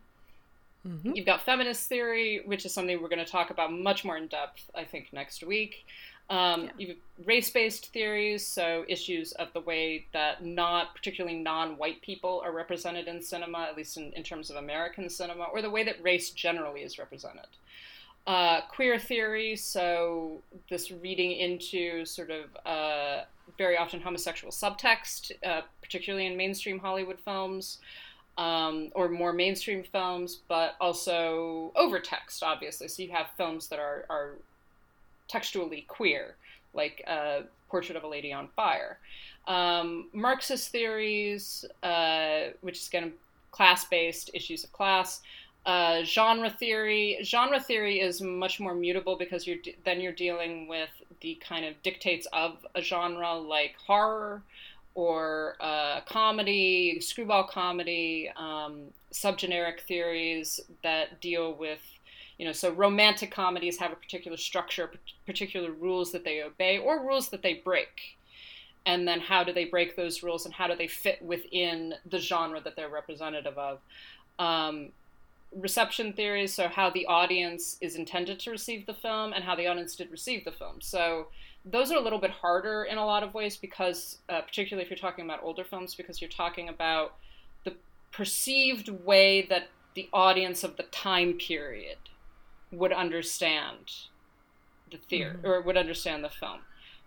[0.88, 1.16] Mhm.
[1.16, 4.28] You've got feminist theory, which is something we're going to talk about much more in
[4.28, 5.86] depth, I think, next week.
[6.30, 6.72] Um, Yeah.
[6.78, 13.08] You've race-based theories, so issues of the way that not particularly non-white people are represented
[13.08, 16.32] in cinema, at least in, in terms of American cinema, or the way that race
[16.32, 17.48] generally is represented
[18.28, 23.24] uh, queer theory, so this reading into sort of uh,
[23.58, 27.80] very often homosexual subtext, uh, particularly in mainstream Hollywood films.
[28.38, 32.88] Um, or more mainstream films, but also overtext, obviously.
[32.88, 34.36] So you have films that are, are
[35.28, 36.36] textually queer,
[36.74, 38.98] like uh, Portrait of a Lady on Fire.
[39.48, 43.12] Um, Marxist theories, uh, which is kind of
[43.52, 45.22] class based issues of class.
[45.66, 47.20] Uh, genre theory.
[47.24, 50.90] Genre theory is much more mutable because you're de- then you're dealing with
[51.22, 54.42] the kind of dictates of a genre like horror
[54.96, 61.80] or uh, comedy, screwball comedy, um, subgeneric theories that deal with,
[62.38, 64.92] you know, so romantic comedies have a particular structure,
[65.26, 68.18] particular rules that they obey or rules that they break.
[68.86, 72.18] And then how do they break those rules and how do they fit within the
[72.18, 73.80] genre that they're representative of?
[74.40, 74.90] Um,
[75.56, 79.68] reception theories, so how the audience is intended to receive the film and how the
[79.68, 80.80] audience did receive the film.
[80.80, 81.28] So
[81.66, 84.90] those are a little bit harder in a lot of ways because, uh, particularly if
[84.90, 87.16] you're talking about older films, because you're talking about
[87.64, 87.74] the
[88.12, 91.98] perceived way that the audience of the time period
[92.72, 93.92] would understand
[94.90, 96.60] the theater or would understand the film,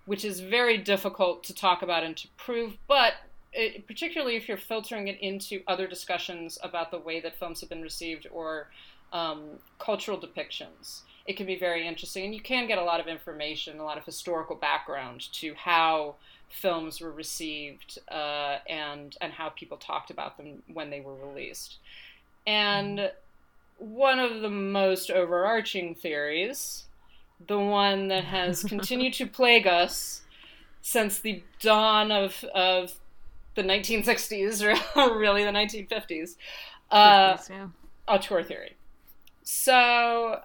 [0.04, 3.14] which is very difficult to talk about and to prove, but
[3.54, 7.68] it, particularly if you're filtering it into other discussions about the way that films have
[7.68, 8.68] been received or
[9.12, 9.42] um,
[9.78, 12.24] cultural depictions, it can be very interesting.
[12.24, 16.16] And you can get a lot of information, a lot of historical background to how
[16.48, 21.78] films were received uh, and and how people talked about them when they were released.
[22.46, 23.10] And
[23.78, 26.84] one of the most overarching theories,
[27.46, 30.22] the one that has continued to plague us
[30.82, 32.92] since the dawn of of
[33.54, 34.62] the 1960s,
[34.96, 36.36] or really the 1950s,
[36.90, 37.68] uh, yeah.
[38.08, 38.76] auteur theory.
[39.42, 40.40] So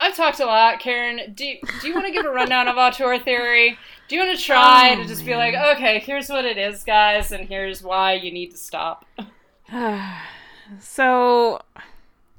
[0.00, 1.32] I've talked a lot, Karen.
[1.34, 3.78] Do you, do you want to give a rundown of auteur theory?
[4.08, 6.84] Do you want to try Oh, to just be like, okay, here's what it is,
[6.84, 9.04] guys, and here's why you need to stop?
[10.80, 11.60] So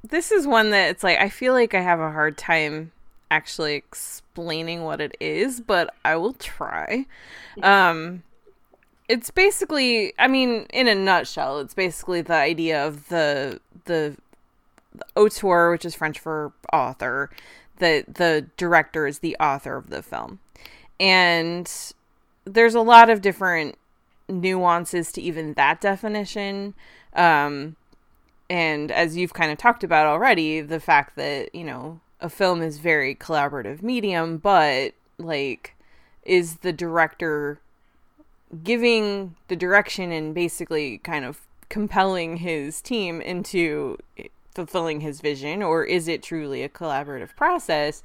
[0.04, 2.92] this is one that it's like I feel like I have a hard time
[3.30, 7.06] actually explaining what it is, but I will try.
[7.62, 8.22] Um
[9.10, 14.16] it's basically I mean in a nutshell, it's basically the idea of the the,
[14.94, 17.28] the auteur, which is French for author,
[17.78, 20.38] the the director is the author of the film.
[21.00, 21.68] And
[22.44, 23.76] there's a lot of different
[24.28, 26.74] nuances to even that definition.
[27.14, 27.74] Um
[28.48, 32.62] and as you've kind of talked about already, the fact that, you know, a film
[32.62, 35.74] is very collaborative medium, but like
[36.22, 37.60] is the director
[38.62, 43.96] giving the direction and basically kind of compelling his team into
[44.54, 48.02] fulfilling his vision or is it truly a collaborative process?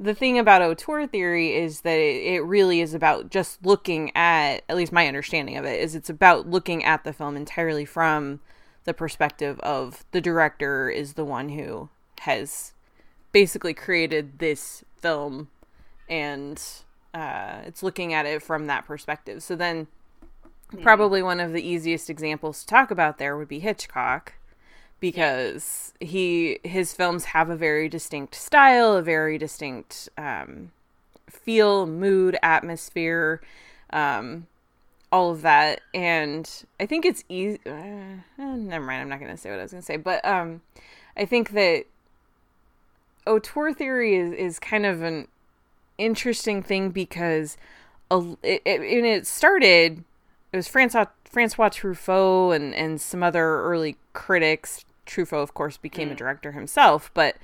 [0.00, 4.62] The thing about auteur theory is that it, it really is about just looking at
[4.68, 8.40] at least my understanding of it is it's about looking at the film entirely from
[8.84, 11.88] the perspective of the director is the one who
[12.20, 12.72] has
[13.32, 15.48] basically created this film
[16.08, 16.62] and
[17.14, 19.42] uh, it's looking at it from that perspective.
[19.42, 19.86] So then,
[20.72, 20.82] mm-hmm.
[20.82, 24.34] probably one of the easiest examples to talk about there would be Hitchcock,
[25.00, 26.06] because yeah.
[26.06, 30.72] he his films have a very distinct style, a very distinct um,
[31.28, 33.40] feel, mood, atmosphere,
[33.92, 34.46] um,
[35.10, 37.58] all of that, and I think it's easy.
[37.66, 39.96] Uh, eh, never mind, I'm not going to say what I was going to say,
[39.96, 40.62] but um,
[41.16, 41.84] I think that
[43.26, 45.28] auteur theory is is kind of an
[45.98, 47.56] interesting thing because
[48.10, 50.04] a, it, it, when it started,
[50.52, 54.84] it was Francois, Francois Truffaut and, and some other early critics.
[55.06, 56.12] Truffaut, of course, became mm.
[56.12, 57.36] a director himself, but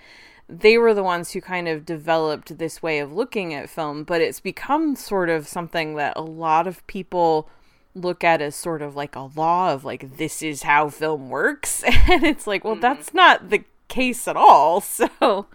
[0.49, 4.05] they were the ones who kind of developed this way of looking at film.
[4.05, 7.49] But it's become sort of something that a lot of people
[7.95, 11.83] look at as sort of like a law of like, this is how film works.
[12.11, 12.81] And it's like, well, mm.
[12.81, 14.81] that's not the case at all.
[15.21, 15.47] So,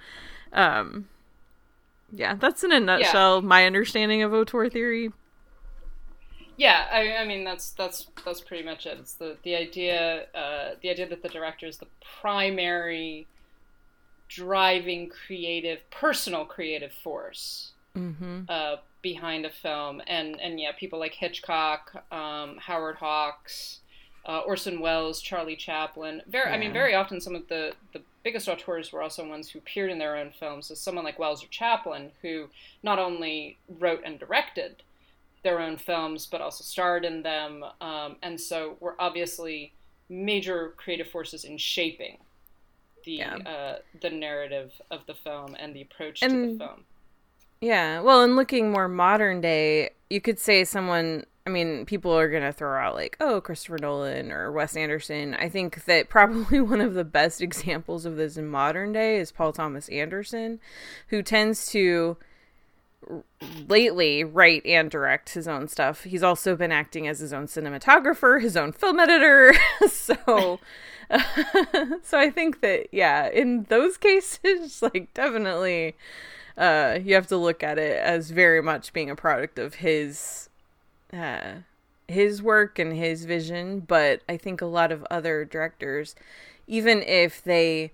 [0.51, 1.07] um,
[2.15, 3.47] yeah, that's in a nutshell yeah.
[3.47, 5.11] my understanding of auteur theory.
[6.55, 8.97] Yeah, I, I, mean that's that's that's pretty much it.
[8.99, 11.87] It's the the idea uh, the idea that the director is the
[12.21, 13.25] primary
[14.27, 18.41] driving creative personal creative force mm-hmm.
[18.47, 23.79] uh, behind a film, and and yeah, people like Hitchcock, um, Howard Hawks,
[24.27, 26.21] uh, Orson Welles, Charlie Chaplin.
[26.27, 26.55] Very, yeah.
[26.55, 29.91] I mean, very often some of the the biggest auteurs were also ones who appeared
[29.91, 30.67] in their own films.
[30.67, 32.47] So someone like Welles or Chaplin, who
[32.81, 34.81] not only wrote and directed
[35.43, 39.73] their own films, but also starred in them, um, and so were obviously
[40.09, 42.17] major creative forces in shaping
[43.05, 43.35] the yeah.
[43.45, 46.83] uh, the narrative of the film and the approach and, to the film.
[47.59, 52.29] Yeah, well, and looking more modern day, you could say someone I mean, people are
[52.29, 55.33] going to throw out like, oh, Christopher Nolan or Wes Anderson.
[55.33, 59.31] I think that probably one of the best examples of this in modern day is
[59.31, 60.59] Paul Thomas Anderson,
[61.07, 62.17] who tends to
[63.67, 66.03] lately write and direct his own stuff.
[66.03, 69.53] He's also been acting as his own cinematographer, his own film editor.
[69.89, 70.59] so
[72.01, 75.95] so I think that yeah, in those cases like definitely
[76.57, 80.49] uh you have to look at it as very much being a product of his
[81.13, 81.55] uh,
[82.07, 86.15] his work and his vision, but I think a lot of other directors,
[86.67, 87.91] even if they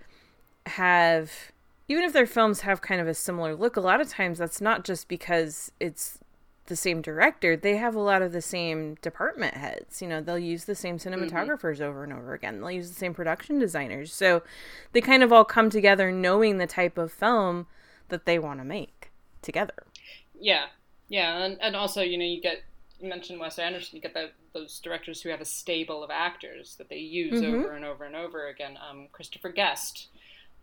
[0.65, 1.51] have,
[1.87, 4.61] even if their films have kind of a similar look, a lot of times that's
[4.61, 6.19] not just because it's
[6.65, 7.57] the same director.
[7.57, 10.01] They have a lot of the same department heads.
[10.01, 11.13] You know, they'll use the same mm-hmm.
[11.13, 11.83] cinematographers mm-hmm.
[11.83, 12.59] over and over again.
[12.59, 14.13] They'll use the same production designers.
[14.13, 14.43] So
[14.93, 17.67] they kind of all come together knowing the type of film
[18.09, 19.11] that they want to make
[19.41, 19.83] together.
[20.39, 20.67] Yeah.
[21.09, 22.61] Yeah, and, and also, you know, you get
[23.01, 26.89] mentioned Wes Anderson, you get the, those directors who have a stable of actors that
[26.89, 27.59] they use mm-hmm.
[27.59, 28.77] over and over and over again.
[28.89, 30.07] Um, Christopher Guest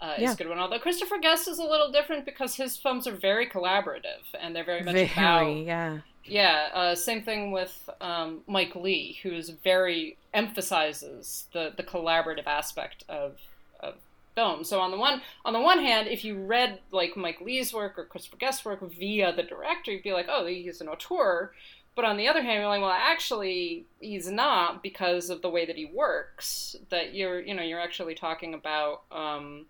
[0.01, 0.29] uh, yeah.
[0.29, 0.59] is a good one.
[0.59, 4.65] Although Christopher Guest is a little different because his films are very collaborative and they're
[4.65, 6.69] very much very, about yeah yeah.
[6.73, 13.05] Uh, same thing with um, Mike Leigh, who is very emphasizes the the collaborative aspect
[13.09, 13.39] of
[13.81, 13.95] of
[14.35, 14.65] film.
[14.65, 17.99] So on the one on the one hand, if you read like Mike Leigh's work
[17.99, 21.53] or Christopher Guest's work via the director, you'd be like, oh, he's an auteur.
[21.97, 25.65] But on the other hand, you're like, well, actually, he's not because of the way
[25.65, 26.77] that he works.
[26.91, 29.65] That you're, you know, you're actually talking about um,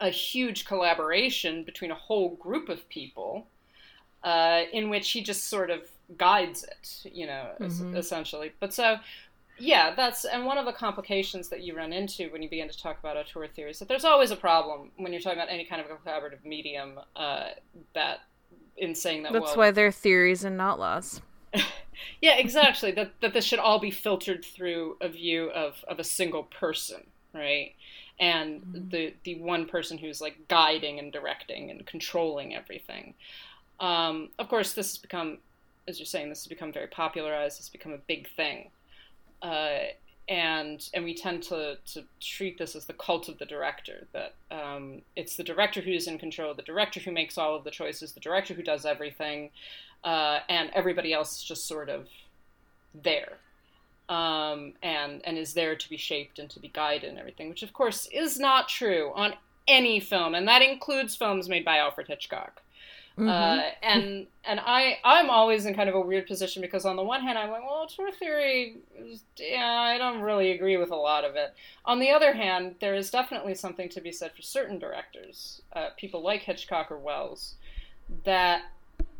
[0.00, 3.46] a huge collaboration between a whole group of people,
[4.24, 5.82] uh, in which he just sort of
[6.16, 7.94] guides it, you know, mm-hmm.
[7.94, 8.52] essentially.
[8.58, 8.96] But so,
[9.58, 12.78] yeah, that's and one of the complications that you run into when you begin to
[12.78, 15.66] talk about auteur theory is that there's always a problem when you're talking about any
[15.66, 17.48] kind of a collaborative medium uh,
[17.94, 18.20] that
[18.76, 19.32] in saying that.
[19.32, 21.20] That's well, why they're theories and not laws.
[22.20, 22.90] yeah, exactly.
[22.92, 27.06] that that this should all be filtered through a view of of a single person,
[27.34, 27.74] right?
[28.18, 28.88] And mm-hmm.
[28.88, 33.14] the the one person who's like guiding and directing and controlling everything.
[33.78, 35.38] Um, of course, this has become,
[35.86, 37.60] as you're saying, this has become very popularized.
[37.60, 38.70] It's become a big thing.
[39.42, 39.78] Uh,
[40.28, 44.34] and and we tend to to treat this as the cult of the director that
[44.50, 48.12] um, it's the director who's in control the director who makes all of the choices
[48.12, 49.50] the director who does everything
[50.04, 52.08] uh, and everybody else is just sort of
[53.02, 53.38] there
[54.08, 57.62] um, and and is there to be shaped and to be guided and everything which
[57.62, 59.34] of course is not true on
[59.68, 62.62] any film, and that includes films made by Alfred Hitchcock.
[63.18, 63.28] Mm-hmm.
[63.28, 67.02] Uh, and and I I'm always in kind of a weird position because on the
[67.02, 70.96] one hand I'm like well auteur theory is, yeah I don't really agree with a
[70.96, 71.54] lot of it.
[71.86, 75.88] On the other hand there is definitely something to be said for certain directors, uh,
[75.96, 77.54] people like Hitchcock or Welles,
[78.24, 78.64] that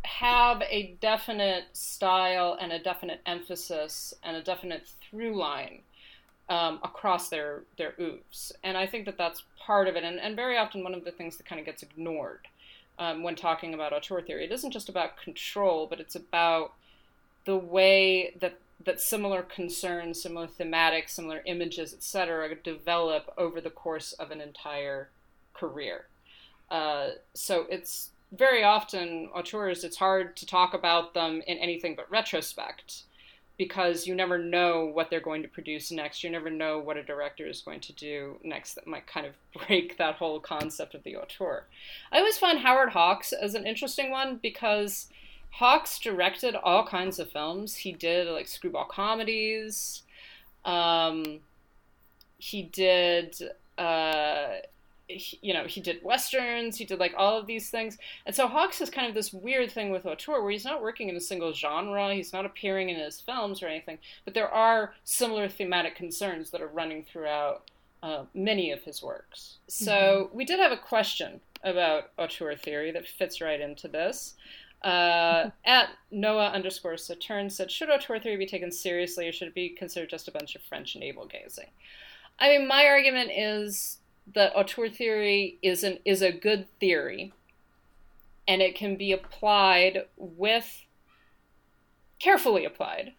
[0.02, 5.80] have a definite style and a definite emphasis and a definite through line
[6.50, 8.52] um, across their their oeuvres.
[8.62, 10.04] And I think that that's part of it.
[10.04, 12.46] And, and very often one of the things that kind of gets ignored
[12.98, 14.44] um, when talking about auteur theory.
[14.44, 16.72] It isn't just about control, but it's about
[17.44, 24.12] the way that that similar concerns, similar thematics, similar images, etc., develop over the course
[24.12, 25.08] of an entire
[25.54, 26.06] career.
[26.70, 29.82] Uh, so it's very often auteurs.
[29.82, 33.04] It's hard to talk about them in anything but retrospect
[33.58, 36.22] because you never know what they're going to produce next.
[36.22, 39.34] You never know what a director is going to do next that might kind of
[39.66, 41.64] break that whole concept of the auteur.
[42.12, 45.08] I always find Howard Hawks as an interesting one because
[45.52, 47.76] Hawks directed all kinds of films.
[47.76, 50.02] He did like screwball comedies.
[50.64, 51.40] Um,
[52.38, 53.36] he did
[53.78, 54.56] uh,
[55.08, 57.98] you know, he did westerns, he did like all of these things.
[58.24, 61.08] And so Hawks is kind of this weird thing with auteur where he's not working
[61.08, 64.94] in a single genre, he's not appearing in his films or anything, but there are
[65.04, 67.70] similar thematic concerns that are running throughout
[68.02, 69.58] uh, many of his works.
[69.68, 69.92] So
[70.26, 70.36] mm-hmm.
[70.36, 74.34] we did have a question about auteur theory that fits right into this.
[74.82, 79.54] Uh, at Noah underscore Saturn said, should auteur theory be taken seriously or should it
[79.54, 81.70] be considered just a bunch of French navel gazing?
[82.38, 83.98] I mean, my argument is
[84.34, 87.32] that auteur theory is an is a good theory,
[88.48, 90.84] and it can be applied with
[92.18, 93.12] carefully applied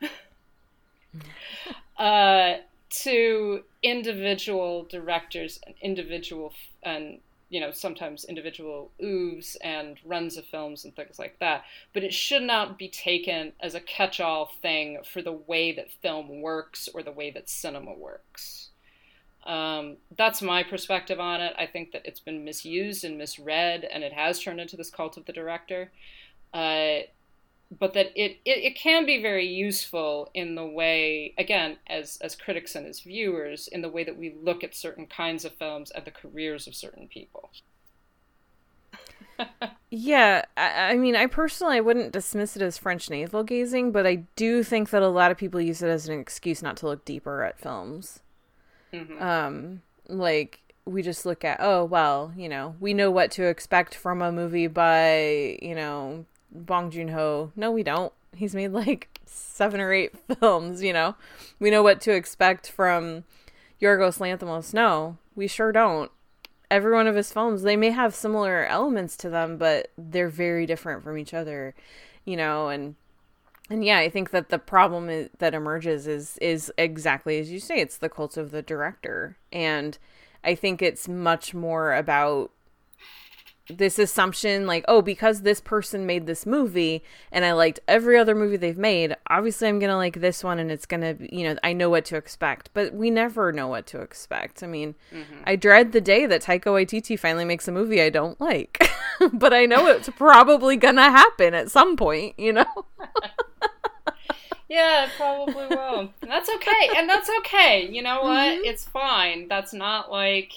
[1.97, 2.55] uh,
[2.89, 6.51] to individual directors and individual
[6.84, 11.64] and you know sometimes individual oeuvres and runs of films and things like that.
[11.93, 16.41] But it should not be taken as a catch-all thing for the way that film
[16.41, 18.72] works or the way that cinema works
[19.48, 21.54] um, that's my perspective on it.
[21.58, 25.16] I think that it's been misused and misread, and it has turned into this cult
[25.16, 25.91] of the director.
[26.54, 27.00] Uh,
[27.80, 32.36] but that it, it, it can be very useful in the way, again, as as
[32.36, 35.91] critics and as viewers, in the way that we look at certain kinds of films
[35.91, 37.50] and the careers of certain people.
[39.89, 44.06] yeah, I, I, mean, I personally I wouldn't dismiss it as French navel gazing, but
[44.06, 46.88] I do think that a lot of people use it as an excuse not to
[46.88, 48.22] look deeper at films.
[48.94, 49.22] Mm-hmm.
[49.22, 53.94] Um, like we just look at, oh well, you know, we know what to expect
[53.96, 57.52] from a movie by you know Bong Joon Ho.
[57.56, 58.14] No, we don't.
[58.36, 60.82] He's made like seven or eight films.
[60.82, 61.16] You know,
[61.60, 63.24] we know what to expect from
[63.82, 64.74] Yorgos Lanthimos.
[64.74, 66.12] No, we sure don't.
[66.70, 70.66] Every one of his films, they may have similar elements to them, but they're very
[70.66, 71.74] different from each other.
[72.26, 72.96] You know, and
[73.70, 77.59] and yeah, I think that the problem is, that emerges is is exactly as you
[77.59, 77.80] say.
[77.80, 79.97] It's the cult of the director, and
[80.43, 82.51] I think it's much more about
[83.70, 88.34] this assumption like oh because this person made this movie and i liked every other
[88.34, 91.74] movie they've made obviously i'm gonna like this one and it's gonna you know i
[91.74, 95.41] know what to expect but we never know what to expect i mean mm-hmm.
[95.45, 98.89] i dread the day that taika waititi finally makes a movie i don't like
[99.34, 102.65] but i know it's probably gonna happen at some point you know
[104.70, 106.09] Yeah, it probably will.
[106.22, 106.89] that's okay.
[106.95, 107.88] And that's okay.
[107.89, 108.38] You know what?
[108.38, 108.65] Mm-hmm.
[108.65, 109.47] It's fine.
[109.47, 110.51] That's not like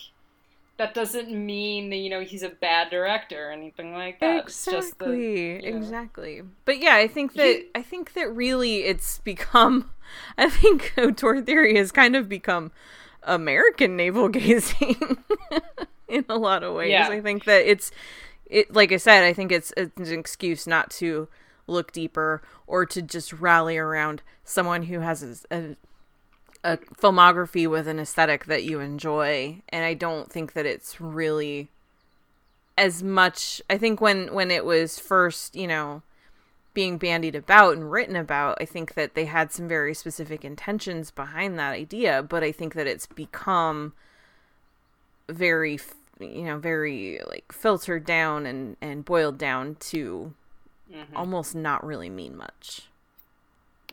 [0.80, 4.44] that doesn't mean that you know he's a bad director or anything like that.
[4.44, 5.58] Exactly.
[5.58, 5.76] The, you know.
[5.76, 6.42] Exactly.
[6.64, 9.90] But yeah, I think that you, I think that really it's become
[10.38, 12.72] I think auteur theory has kind of become
[13.22, 15.18] American navel gazing
[16.08, 16.90] in a lot of ways.
[16.90, 17.08] Yeah.
[17.08, 17.90] I think that it's
[18.46, 21.28] it like I said, I think it's, it's an excuse not to
[21.70, 25.76] look deeper or to just rally around someone who has a,
[26.64, 29.62] a, filmography with an aesthetic that you enjoy.
[29.70, 31.68] And i don't think that it's really
[32.78, 36.02] as much i think when when it was first you know
[36.72, 41.10] being bandied about and written about i think that they had some very specific intentions
[41.10, 42.22] behind that idea.
[42.22, 43.92] But i think that it's become
[45.28, 45.78] very
[46.18, 50.34] you know very like filtered down and and boiled down to
[50.90, 51.16] mm-hmm.
[51.16, 52.88] almost not really mean much.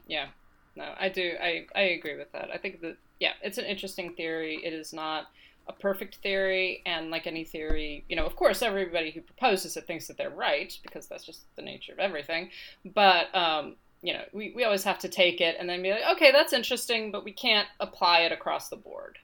[0.08, 0.28] Yeah.
[0.76, 1.34] No, I do.
[1.42, 2.50] I, I agree with that.
[2.54, 4.62] I think that, yeah, it's an interesting theory.
[4.64, 5.26] It is not
[5.68, 6.82] a perfect theory.
[6.86, 10.30] And like any theory, you know, of course, everybody who proposes it thinks that they're
[10.30, 12.52] right because that's just the nature of everything.
[12.86, 16.04] But, um, you know, we, we always have to take it and then be like,
[16.12, 19.18] okay, that's interesting, but we can't apply it across the board.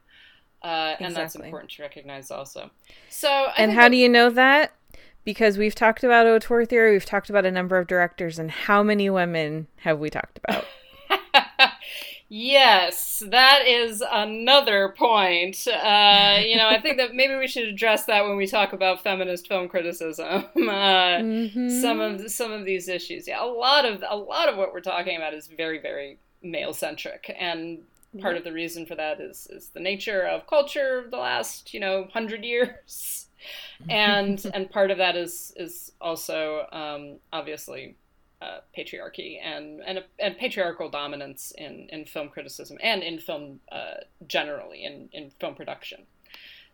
[0.63, 2.71] Uh, and that's important to recognize also.
[3.09, 4.73] So, I and how that- do you know that?
[5.25, 8.83] Because we've talked about auteur theory, we've talked about a number of directors, and how
[8.83, 10.65] many women have we talked about?
[12.35, 15.67] Yes, that is another point.
[15.67, 19.03] Uh, you know, I think that maybe we should address that when we talk about
[19.03, 20.45] feminist film criticism.
[20.57, 21.69] Uh, Mm-hmm.
[21.81, 24.81] Some of some of these issues, yeah, a lot of a lot of what we're
[24.81, 27.79] talking about is very very male centric, and
[28.19, 31.71] part of the reason for that is is the nature of culture of the last
[31.73, 33.22] you know hundred years,
[33.89, 37.95] and and part of that is is also um, obviously
[38.41, 43.95] uh, patriarchy and, and and patriarchal dominance in, in film criticism and in film uh,
[44.27, 46.03] generally in, in film production.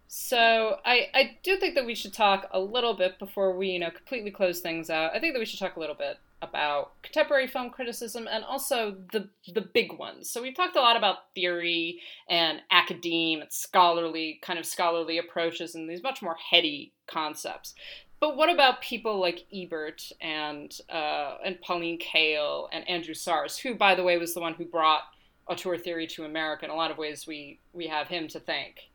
[0.07, 3.79] So I, I do think that we should talk a little bit before we you
[3.79, 5.11] know completely close things out.
[5.15, 8.95] I think that we should talk a little bit about contemporary film criticism and also
[9.11, 10.29] the the big ones.
[10.29, 15.75] So we've talked a lot about theory and academe and scholarly kind of scholarly approaches
[15.75, 17.73] and these much more heady concepts.
[18.19, 23.75] But what about people like Ebert and uh, and Pauline Kael and Andrew Sarris, who,
[23.75, 25.03] by the way, was the one who brought
[25.47, 26.65] auteur theory to America?
[26.65, 28.89] In a lot of ways, we we have him to thank.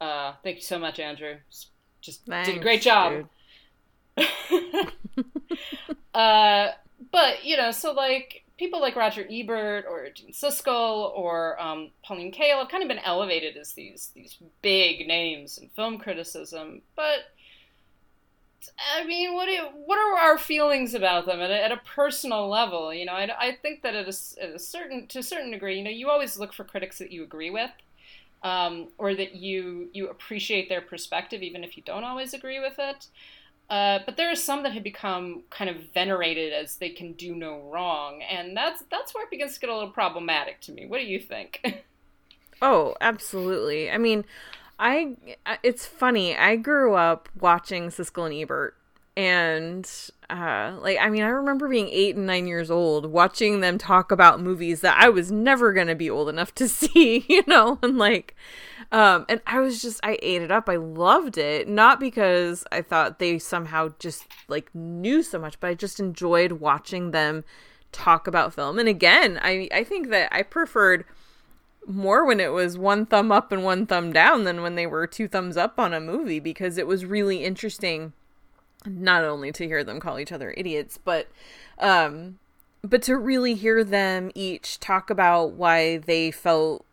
[0.00, 1.36] Uh, thank you so much, Andrew.
[2.02, 3.28] Just did a great job.
[6.14, 6.68] uh,
[7.12, 12.32] but you know, so like people like Roger Ebert or Gene Siskel or um, Pauline
[12.32, 17.20] Kael have kind of been elevated as these these big names in film criticism, but
[18.94, 22.92] I mean, what what are our feelings about them at a, at a personal level?
[22.92, 25.78] You know, I, I think that at a, at a certain to a certain degree,
[25.78, 27.70] you know, you always look for critics that you agree with,
[28.42, 32.74] um, or that you you appreciate their perspective, even if you don't always agree with
[32.78, 33.08] it.
[33.68, 37.34] Uh, but there are some that have become kind of venerated as they can do
[37.34, 40.86] no wrong, and that's that's where it begins to get a little problematic to me.
[40.86, 41.84] What do you think?
[42.62, 43.90] Oh, absolutely.
[43.90, 44.24] I mean,
[44.78, 45.16] I
[45.62, 46.36] it's funny.
[46.36, 48.76] I grew up watching Siskel and Ebert
[49.16, 49.90] and
[50.28, 54.10] uh like I mean, I remember being 8 and 9 years old watching them talk
[54.12, 57.78] about movies that I was never going to be old enough to see, you know,
[57.82, 58.34] and like
[58.92, 60.68] um and I was just I ate it up.
[60.68, 65.68] I loved it, not because I thought they somehow just like knew so much, but
[65.68, 67.44] I just enjoyed watching them
[67.92, 68.78] talk about film.
[68.78, 71.04] And again, I I think that I preferred
[71.86, 75.06] more when it was one thumb up and one thumb down than when they were
[75.06, 78.12] two thumbs up on a movie because it was really interesting
[78.84, 81.28] not only to hear them call each other idiots but
[81.78, 82.38] um
[82.82, 86.84] but to really hear them each talk about why they felt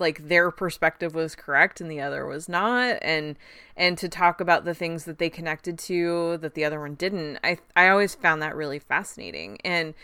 [0.00, 3.36] like their perspective was correct and the other was not and
[3.76, 7.38] and to talk about the things that they connected to that the other one didn't
[7.44, 9.58] i i always found that really fascinating.
[9.64, 9.94] And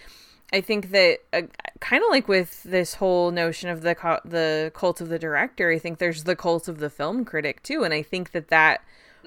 [0.52, 1.42] I think that uh,
[1.80, 5.70] kind of like with this whole notion of the co- the cult of the director,
[5.70, 8.82] I think there's the cult of the film critic too, and I think that that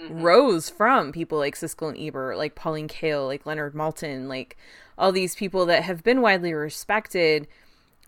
[0.09, 4.55] rose from people like Siskel and Ebert, like Pauline Kael, like Leonard Maltin, like
[4.97, 7.47] all these people that have been widely respected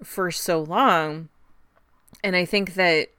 [0.01, 1.28] for so long,
[2.24, 3.09] and I think that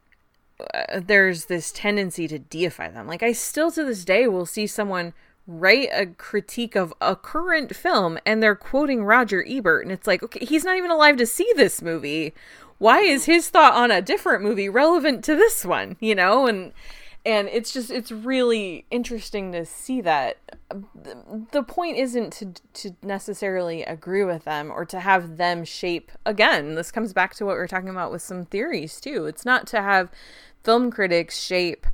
[0.75, 3.07] uh, there's this tendency to deify them.
[3.07, 5.13] Like I still to this day will see someone
[5.47, 10.23] write a critique of a current film and they're quoting Roger Ebert and it's like,
[10.23, 12.33] okay, he's not even alive to see this movie.
[12.79, 16.47] Why is his thought on a different movie relevant to this one, you know?
[16.47, 16.73] And
[17.25, 20.39] and it's just it's really interesting to see that.
[21.53, 26.75] The point isn't to to necessarily agree with them or to have them shape again
[26.75, 29.27] this comes back to what we are talking about with some theories too.
[29.27, 30.11] It's not to have
[30.65, 31.87] film critics shape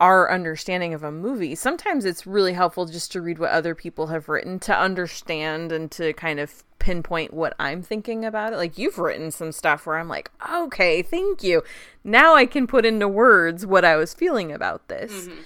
[0.00, 1.54] our understanding of a movie.
[1.54, 5.90] Sometimes it's really helpful just to read what other people have written to understand and
[5.92, 8.56] to kind of pinpoint what i'm thinking about it.
[8.56, 11.62] Like you've written some stuff where i'm like okay thank you.
[12.02, 15.12] Now i can put into words what i was feeling about this.
[15.12, 15.40] Mm-hmm.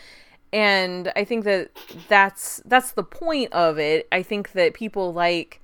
[0.52, 1.70] And i think that
[2.08, 4.06] that's that's the point of it.
[4.12, 5.60] I think that people like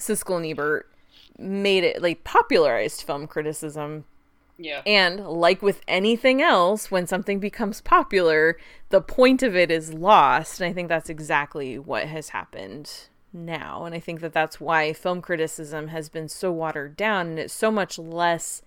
[0.00, 0.90] siskel and ebert
[1.38, 4.06] made it like popularized film criticism.
[4.58, 4.82] Yeah.
[4.86, 8.58] and like with anything else when something becomes popular
[8.90, 10.58] the point of it is lost.
[10.58, 14.92] And i think that's exactly what has happened now and i think that that's why
[14.92, 18.62] film criticism has been so watered down and it's so much less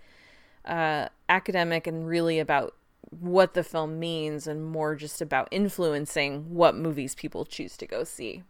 [0.64, 2.74] uh, academic and really about
[3.10, 8.04] what the film means and more just about influencing what movies people choose to go
[8.04, 8.42] see.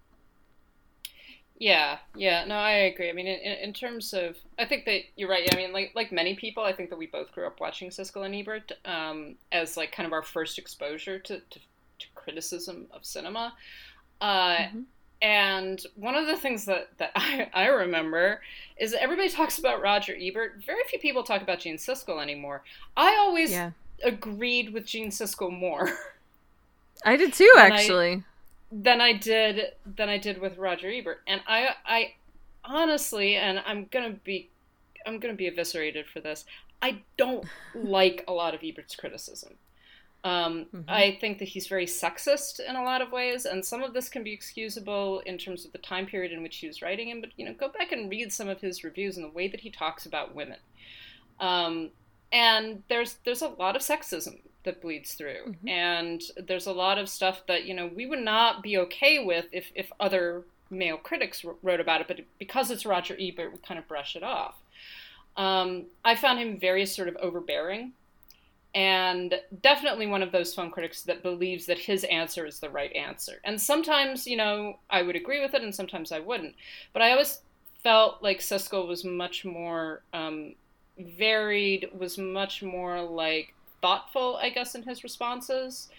[1.58, 3.08] Yeah, yeah, no, I agree.
[3.08, 5.44] I mean, in, in terms of, I think that you're right.
[5.44, 7.88] Yeah, I mean, like like many people, I think that we both grew up watching
[7.88, 11.58] Siskel and Ebert um, as like kind of our first exposure to, to,
[11.98, 13.54] to criticism of cinema.
[14.20, 14.66] Uh,
[15.22, 18.40] And one of the things that, that I, I remember
[18.78, 20.62] is that everybody talks about Roger Ebert.
[20.64, 22.62] Very few people talk about Gene Siskel anymore.
[22.96, 23.70] I always Yeah.
[24.04, 25.90] agreed with Gene Siskel more.
[27.04, 28.24] I did too, I- actually.
[28.72, 31.22] than I did than I did with Roger Ebert.
[31.26, 32.14] And I I
[32.64, 34.48] honestly and I'm to be
[35.06, 36.44] I'm going to be eviscerated for this.
[36.82, 37.44] I don't
[37.74, 39.54] like a lot of Ebert's criticism.
[40.26, 43.94] Um, I think that he's very sexist in a lot of ways, and some of
[43.94, 47.10] this can be excusable in terms of the time period in which he was writing
[47.10, 47.20] him.
[47.20, 49.60] But you know, go back and read some of his reviews and the way that
[49.60, 50.58] he talks about women.
[51.38, 51.90] Um,
[52.32, 57.08] and there's there's a lot of sexism that bleeds through, and there's a lot of
[57.08, 61.44] stuff that you know we would not be okay with if if other male critics
[61.62, 64.56] wrote about it, but because it's Roger Ebert, we kind of brush it off.
[65.36, 67.92] Um, I found him very sort of overbearing
[68.76, 72.92] and definitely one of those film critics that believes that his answer is the right
[72.94, 73.40] answer.
[73.44, 76.56] And sometimes, you know, I would agree with it, and sometimes I wouldn't.
[76.94, 77.40] But I always
[77.82, 80.56] felt like Siskel was much more um,
[80.98, 85.90] varied, was much more like thoughtful, I guess, in his responses.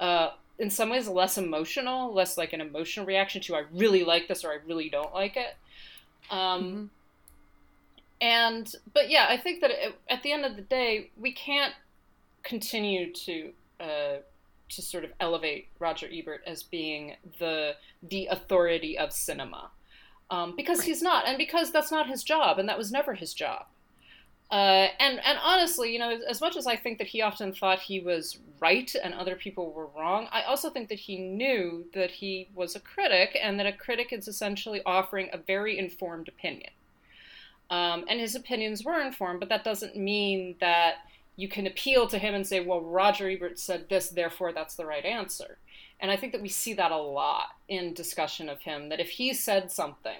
[0.00, 4.28] Uh, in some ways, less emotional, less like an emotional reaction to "I really like
[4.28, 5.56] this" or "I really don't like it."
[6.30, 6.90] Um,
[8.20, 11.74] And but yeah, I think that it, at the end of the day, we can't
[12.46, 14.16] continue to uh,
[14.68, 19.70] to sort of elevate Roger Ebert as being the the authority of cinema,
[20.30, 23.34] um, because he's not, and because that's not his job, and that was never his
[23.34, 23.66] job.
[24.50, 27.52] Uh, and and honestly, you know, as, as much as I think that he often
[27.52, 31.84] thought he was right and other people were wrong, I also think that he knew
[31.94, 36.28] that he was a critic, and that a critic is essentially offering a very informed
[36.28, 36.70] opinion.
[37.68, 40.98] Um, and his opinions were informed, but that doesn't mean that
[41.36, 44.86] you can appeal to him and say, well, Roger Ebert said this, therefore that's the
[44.86, 45.58] right answer.
[46.00, 49.10] And I think that we see that a lot in discussion of him, that if
[49.10, 50.18] he said something,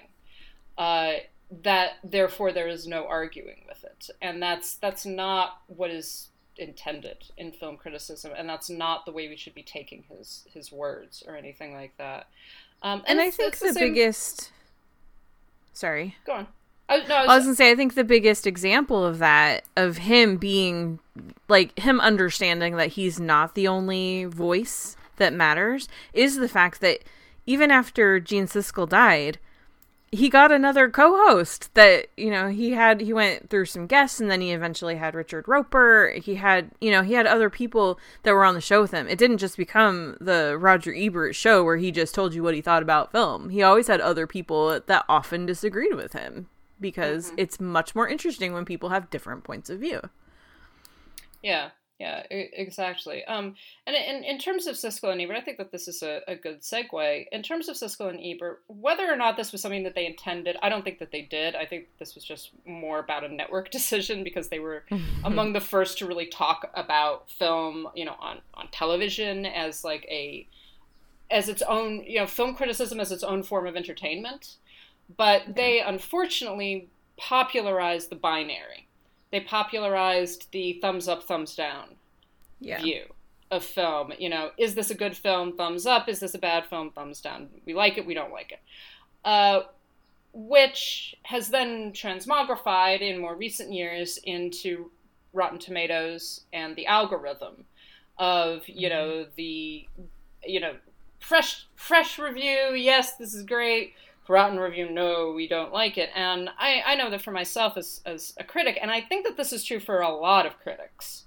[0.77, 1.13] uh,
[1.63, 4.09] that therefore there is no arguing with it.
[4.21, 9.27] And that's that's not what is intended in film criticism, and that's not the way
[9.27, 12.27] we should be taking his his words or anything like that.
[12.81, 14.51] Um, And, I think it's the, same- biggest.
[15.73, 16.15] Sorry.
[16.25, 16.47] Go on.
[16.89, 19.65] I, no, I was, I was gonna say, I think the biggest example of that,
[19.75, 20.99] of him being,
[21.49, 26.99] like, him understanding that he's not the only voice that matters, is the fact that
[27.45, 29.39] even after Gene Siskel died,
[30.11, 34.31] he got another co-host that you know he had he went through some guests and
[34.31, 36.13] then he eventually had richard roeper.
[36.15, 39.07] He had you know he had other people that were on the show with him.
[39.09, 42.61] It didn't just become the roger ebert show where he just told you what he
[42.61, 43.49] thought about film.
[43.49, 46.47] He always had other people that often disagreed with him
[46.79, 50.01] because it's much more interesting when people have different points of view
[51.41, 51.69] Yeah,
[51.99, 53.25] yeah, exactly.
[53.25, 53.55] Um,
[53.87, 56.35] and in, in terms of Siskel and Ebert, I think that this is a, a
[56.35, 57.25] good segue.
[57.31, 60.57] In terms of Siskel and Ebert, whether or not this was something that they intended,
[60.61, 61.55] I don't think that they did.
[61.55, 64.83] I think this was just more about a network decision because they were
[65.23, 70.05] among the first to really talk about film, you know, on, on television as like
[70.07, 70.47] a
[71.29, 74.57] as its own, you know, film criticism as its own form of entertainment.
[75.15, 78.87] But they unfortunately popularized the binary.
[79.31, 81.95] They popularized the thumbs up, thumbs down
[82.59, 83.03] yeah view
[83.49, 84.11] of film.
[84.17, 85.55] You know, is this a good film?
[85.55, 86.09] Thumbs up.
[86.09, 86.91] Is this a bad film?
[86.91, 87.47] Thumbs down.
[87.65, 88.05] We like it.
[88.05, 88.59] We don't like it.
[89.23, 89.61] Uh,
[90.33, 94.91] which has then transmogrified in more recent years into
[95.33, 97.65] Rotten Tomatoes and the algorithm
[98.17, 99.87] of you know the
[100.45, 100.73] you know
[101.19, 102.73] fresh fresh review.
[102.75, 103.93] Yes, this is great.
[104.29, 104.89] Rotten review.
[104.89, 106.09] No, we don't like it.
[106.15, 109.37] And I, I know that for myself as as a critic, and I think that
[109.37, 111.25] this is true for a lot of critics.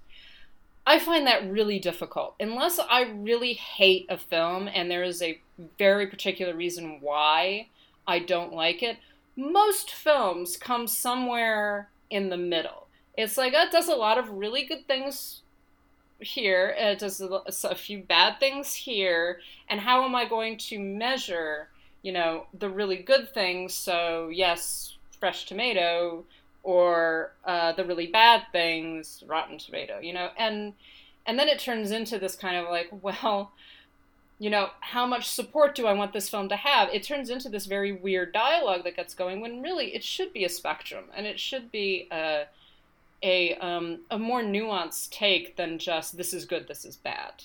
[0.87, 2.35] I find that really difficult.
[2.41, 5.41] Unless I really hate a film and there is a
[5.79, 7.69] very particular reason why
[8.07, 8.97] I don't like it,
[9.37, 12.89] most films come somewhere in the middle.
[13.17, 15.43] It's like it does a lot of really good things
[16.21, 20.79] here, it does a a few bad things here, and how am I going to
[20.79, 21.70] measure,
[22.03, 23.75] you know, the really good things?
[23.75, 26.25] So, yes, fresh tomato,
[26.63, 30.75] or uh, the really bad things, rotten tomato, you know, and
[31.27, 33.53] and then it turns into this kind of like, well,
[34.39, 36.89] you know, how much support do I want this film to have?
[36.93, 40.45] It turns into this very weird dialogue that gets going when really it should be
[40.45, 42.47] a spectrum and it should be a
[43.23, 47.45] a um, a more nuanced take than just this is good, this is bad.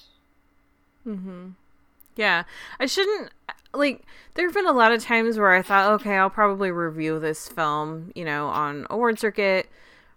[1.05, 1.49] Mm-hmm.
[2.15, 2.43] Yeah,
[2.79, 3.31] I shouldn't
[3.77, 4.03] like.
[4.33, 7.47] There have been a lot of times where I thought, okay, I'll probably review this
[7.47, 9.69] film, you know, on award circuit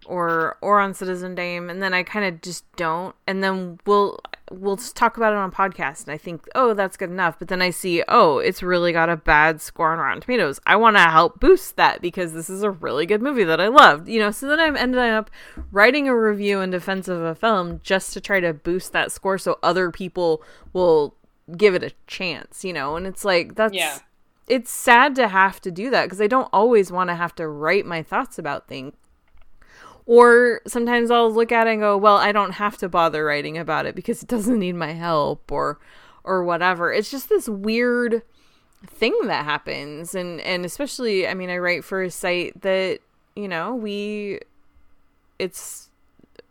[0.07, 3.15] or or on Citizen Dame, and then I kind of just don't.
[3.27, 4.19] And then we'll
[4.51, 7.39] we'll just talk about it on podcast and I think, oh, that's good enough.
[7.39, 10.59] But then I see, oh, it's really got a bad score on Rotten Tomatoes.
[10.67, 13.69] I want to help boost that because this is a really good movie that I
[13.69, 14.31] loved, you know.
[14.31, 15.31] So then I'm ended up
[15.71, 19.39] writing a review in defense of a film just to try to boost that score
[19.39, 20.43] so other people
[20.73, 21.15] will
[21.57, 22.97] give it a chance, you know.
[22.97, 23.99] And it's like that's Yeah.
[24.47, 27.49] it's sad to have to do that because I don't always want to have to
[27.49, 28.95] write my thoughts about things.
[30.07, 33.59] Or sometimes I'll look at it and go, well, I don't have to bother writing
[33.59, 35.79] about it because it doesn't need my help or
[36.25, 36.93] or whatever.
[36.93, 38.23] It's just this weird
[38.87, 43.01] thing that happens and and especially I mean I write for a site that,
[43.37, 44.41] you know, we
[45.39, 45.88] it's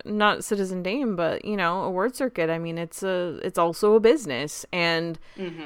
[0.07, 2.49] not Citizen Dame, but you know, a word circuit.
[2.49, 5.19] I mean, it's a it's also a business, and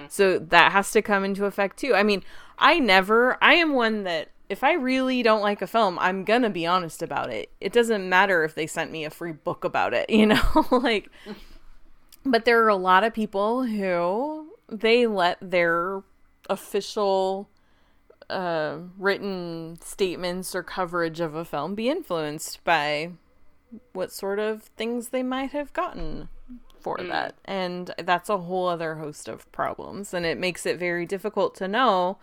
[0.10, 1.94] so that has to come into effect too.
[1.96, 2.24] I mean,
[2.58, 3.38] I never.
[3.42, 7.02] I am one that if I really don't like a film, I'm gonna be honest
[7.02, 7.50] about it.
[7.62, 11.10] It doesn't matter if they sent me a free book about it, you know, like.
[12.24, 16.04] But there are a lot of people who they let their
[16.50, 17.50] official
[18.30, 23.12] uh, written statements or coverage of a film be influenced by
[23.94, 26.30] what sort of things they might have gotten
[26.80, 27.36] for that.
[27.46, 30.14] And that's a whole other host of problems.
[30.14, 32.18] And it makes it very difficult to know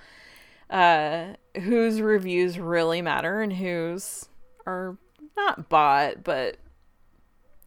[0.70, 4.28] uh, whose reviews really matter and whose
[4.66, 4.96] are
[5.36, 6.56] not bought, but,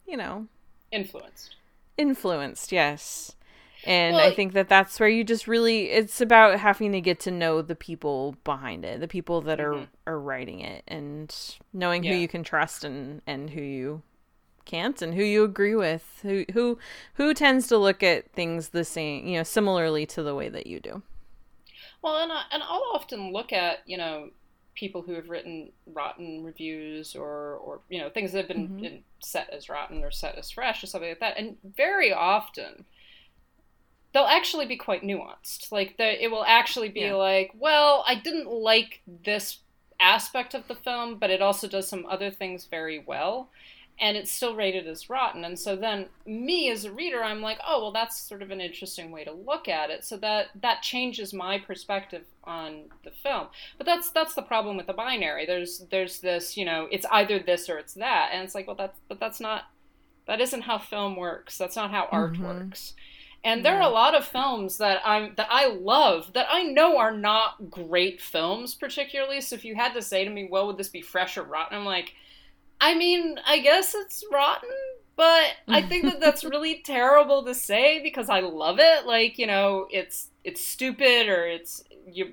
[0.05, 0.47] you know,
[0.91, 1.55] Influenced.
[1.97, 3.36] influenced, yes.
[3.86, 7.32] And I think that that's where you just really it's about having to get to
[7.32, 9.86] know the people behind it, the people that are mm-hmm.
[10.05, 11.34] are writing it and
[11.73, 12.11] knowing Yeah.
[12.11, 14.03] who you can trust and and who you
[14.65, 16.77] can't and who you agree with, who who
[17.15, 20.67] who tends to look at things the same, you know, similarly to the way that
[20.67, 21.01] you do.
[22.01, 24.29] Well, and I, and I'll often look at you know
[24.73, 28.82] people who have written rotten reviews or or you know things that have been, mm-hmm.
[28.82, 32.86] been set as rotten or set as fresh or something like that, and very often
[34.14, 35.72] they'll actually be quite nuanced.
[35.72, 37.16] Like the, it will actually be Yeah.
[37.16, 39.59] like, well, I didn't like this
[39.99, 43.49] aspect of the film, but it also does some other things very well.
[43.99, 45.45] And it's still rated as rotten.
[45.45, 48.59] And so then me as a reader, I'm like, oh well that's sort of an
[48.59, 50.03] interesting way to look at it.
[50.03, 53.47] So that that changes my perspective on the film.
[53.78, 55.45] But that's that's the problem with the binary.
[55.45, 58.32] There's there's this, you know, it's either this or it's that.
[58.34, 59.66] And it's like, well that's but that's not
[60.26, 61.59] that isn't how film works.
[61.59, 62.43] That's not how art mm-hmm.
[62.43, 62.93] works.
[63.43, 66.99] And there are a lot of films that I'm that I love that I know
[66.99, 69.41] are not great films particularly.
[69.41, 71.77] So if you had to say to me, well, would this be fresh or rotten?
[71.77, 72.13] I'm like,
[72.79, 74.69] I mean, I guess it's rotten,
[75.15, 79.07] but I think that that's really terrible to say because I love it.
[79.07, 81.83] Like, you know, it's it's stupid or it's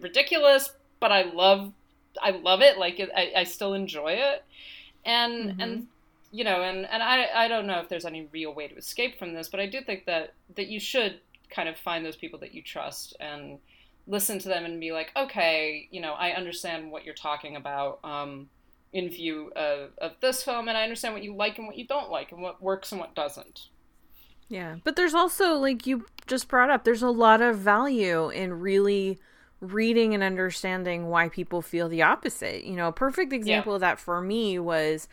[0.00, 1.72] ridiculous, but I love
[2.20, 2.76] I love it.
[2.76, 4.44] Like, it, I I still enjoy it,
[5.06, 5.84] and and mm-hmm.
[6.30, 9.18] You know, and and I I don't know if there's any real way to escape
[9.18, 11.20] from this, but I do think that that you should
[11.50, 13.58] kind of find those people that you trust and
[14.06, 18.00] listen to them and be like, okay, you know, I understand what you're talking about.
[18.04, 18.48] Um,
[18.90, 21.86] in view of, of this film, and I understand what you like and what you
[21.86, 23.68] don't like, and what works and what doesn't.
[24.48, 24.76] Yeah.
[24.82, 29.18] But there's also, like you just brought up, there's a lot of value in really
[29.60, 32.64] reading and understanding why people feel the opposite.
[32.64, 35.06] You know, a perfect example of that for me was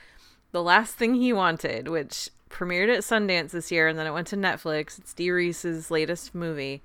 [0.56, 4.28] The Last Thing He Wanted, which premiered at Sundance this year and then it went
[4.28, 4.98] to Netflix.
[4.98, 6.82] It's Dee Rees's latest movie.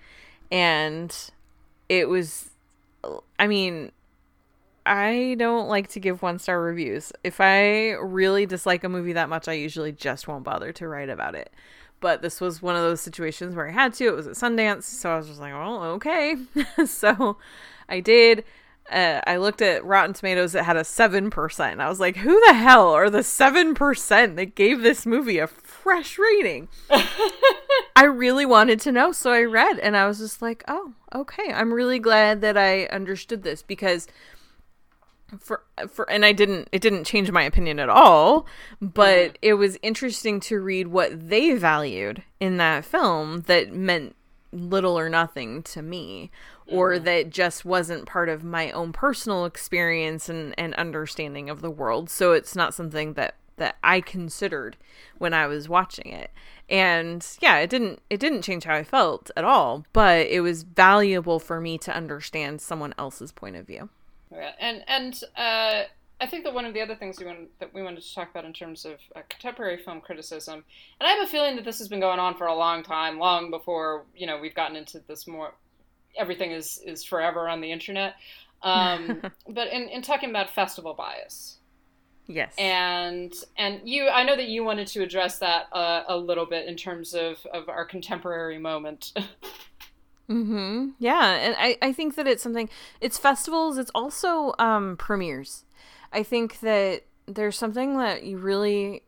[0.50, 1.16] And
[1.88, 2.50] it was,
[3.38, 3.92] I mean,
[4.84, 7.12] I don't like to give one star reviews.
[7.22, 11.08] If I really dislike a movie that much, I usually just won't bother to write
[11.08, 11.52] about it.
[12.00, 14.08] But this was one of those situations where I had to.
[14.08, 16.34] It was at Sundance, so I was just like, "Well, okay."
[16.86, 17.36] so
[17.88, 18.42] I did.
[18.90, 20.54] Uh, I looked at Rotten Tomatoes.
[20.54, 21.80] It had a seven percent.
[21.80, 25.46] I was like, "Who the hell are the seven percent that gave this movie a
[25.46, 26.68] fresh rating?"
[27.96, 31.52] I really wanted to know, so I read, and I was just like, "Oh, okay."
[31.52, 34.08] I'm really glad that I understood this because
[35.38, 38.46] for for and I didn't it didn't change my opinion at all,
[38.80, 44.16] but it was interesting to read what they valued in that film that meant
[44.52, 46.30] little or nothing to me
[46.70, 51.70] or that just wasn't part of my own personal experience and, and understanding of the
[51.70, 52.10] world.
[52.10, 54.76] So it's not something that that I considered
[55.18, 56.30] when I was watching it.
[56.68, 60.62] And yeah, it didn't it didn't change how I felt at all, but it was
[60.62, 63.88] valuable for me to understand someone else's point of view.
[64.32, 65.82] Yeah, and and uh,
[66.20, 68.30] I think that one of the other things we wanted, that we wanted to talk
[68.30, 70.64] about in terms of uh, contemporary film criticism,
[71.00, 73.18] and I have a feeling that this has been going on for a long time,
[73.18, 75.54] long before you know we've gotten into this more.
[76.16, 78.14] Everything is is forever on the internet,
[78.62, 81.60] um, but in in talking about festival bias,
[82.30, 82.54] Yes.
[82.58, 86.68] And and you, I know that you wanted to address that uh, a little bit
[86.68, 89.12] in terms of of our contemporary moment.
[90.28, 90.90] Mm-hmm.
[91.00, 92.70] Yeah, and I, I think that it's something.
[93.00, 93.78] It's festivals.
[93.78, 95.64] It's also um, premieres.
[96.12, 99.02] I think that there's something that you really,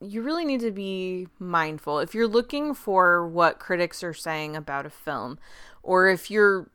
[0.00, 4.86] you really need to be mindful if you're looking for what critics are saying about
[4.86, 5.38] a film,
[5.84, 6.68] or if you're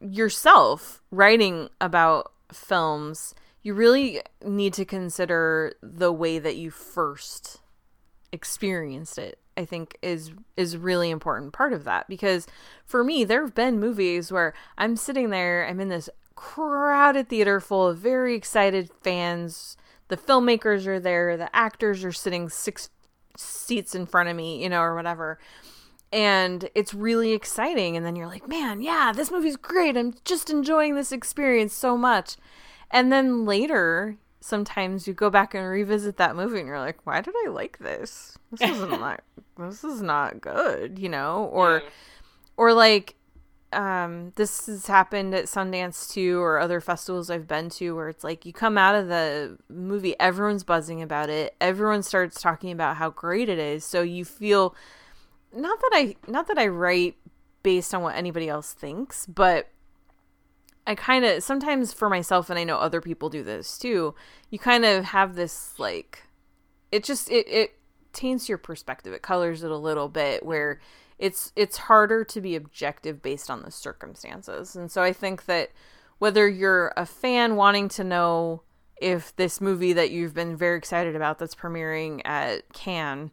[0.00, 3.34] yourself writing about films.
[3.62, 7.60] You really need to consider the way that you first
[8.32, 12.46] experienced it i think is is really important part of that because
[12.86, 17.58] for me there have been movies where i'm sitting there i'm in this crowded theater
[17.58, 19.76] full of very excited fans
[20.06, 22.88] the filmmakers are there the actors are sitting six
[23.36, 25.36] seats in front of me you know or whatever
[26.12, 30.50] and it's really exciting and then you're like man yeah this movie's great i'm just
[30.50, 32.36] enjoying this experience so much
[32.90, 37.20] and then later sometimes you go back and revisit that movie and you're like, why
[37.20, 38.36] did I like this?
[38.50, 39.22] This isn't not
[39.58, 41.48] this is not good, you know?
[41.52, 41.82] Or
[42.56, 43.14] or like
[43.72, 48.24] um this has happened at Sundance too or other festivals I've been to where it's
[48.24, 51.54] like you come out of the movie everyone's buzzing about it.
[51.60, 53.84] Everyone starts talking about how great it is.
[53.84, 54.74] So you feel
[55.54, 57.16] not that I not that I write
[57.62, 59.68] based on what anybody else thinks, but
[60.86, 64.14] I kind of sometimes for myself and I know other people do this too.
[64.50, 66.24] You kind of have this like
[66.90, 67.78] it just it it
[68.12, 69.12] taints your perspective.
[69.12, 70.80] It colors it a little bit where
[71.18, 74.74] it's it's harder to be objective based on the circumstances.
[74.74, 75.70] And so I think that
[76.18, 78.62] whether you're a fan wanting to know
[79.00, 83.30] if this movie that you've been very excited about that's premiering at Cannes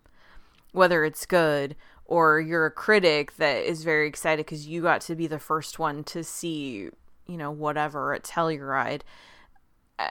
[0.71, 1.75] whether it's good
[2.07, 5.77] or you're a critic that is very excited because you got to be the first
[5.77, 6.89] one to see
[7.27, 9.01] you know, whatever at Telluride.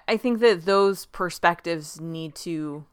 [0.07, 2.85] I think that those perspectives need to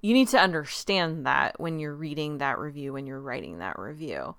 [0.00, 4.34] you need to understand that when you're reading that review when you're writing that review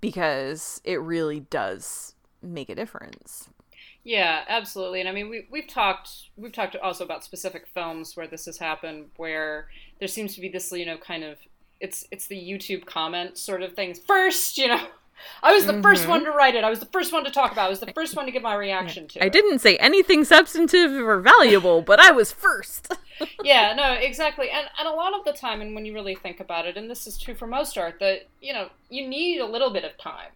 [0.00, 3.48] because it really does make a difference.
[4.04, 5.00] Yeah, absolutely.
[5.00, 8.58] And I mean, we we've talked we've talked also about specific films where this has
[8.58, 9.68] happened, where
[9.98, 11.38] there seems to be this, you know, kind of
[11.80, 14.86] it's it's the YouTube comment sort of things first, you know,
[15.42, 15.82] I was the mm-hmm.
[15.82, 16.64] first one to write it.
[16.64, 17.64] I was the first one to talk about.
[17.64, 17.66] It.
[17.66, 19.22] I was the first one to give my reaction to.
[19.22, 19.32] I it.
[19.32, 22.94] didn't say anything substantive or valuable, but I was first.
[23.42, 24.50] yeah, no, exactly.
[24.50, 26.90] And and a lot of the time, and when you really think about it, and
[26.90, 29.96] this is true for most art, that you know you need a little bit of
[29.98, 30.30] time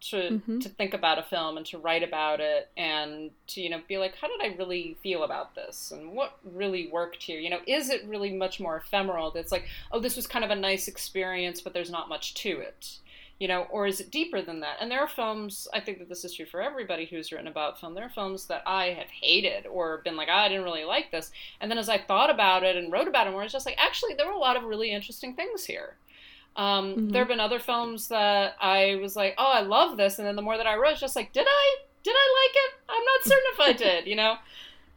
[0.00, 0.58] to mm-hmm.
[0.60, 3.98] to think about a film and to write about it and to you know be
[3.98, 7.60] like how did i really feel about this and what really worked here you know
[7.66, 10.88] is it really much more ephemeral that's like oh this was kind of a nice
[10.88, 12.98] experience but there's not much to it
[13.38, 14.78] you know, or is it deeper than that?
[14.80, 17.78] And there are films, I think that this is true for everybody who's written about
[17.78, 17.94] film.
[17.94, 21.12] There are films that I have hated or been like, oh, I didn't really like
[21.12, 21.30] this.
[21.60, 23.78] And then as I thought about it and wrote about it more, it's just like,
[23.78, 25.94] actually, there were a lot of really interesting things here.
[26.58, 27.08] Um, mm-hmm.
[27.10, 30.18] There have been other films that I was like, oh, I love this.
[30.18, 31.76] And then the more that I wrote, it's just like, did I?
[32.02, 32.74] Did I like it?
[32.88, 34.36] I'm not certain if I did, you know?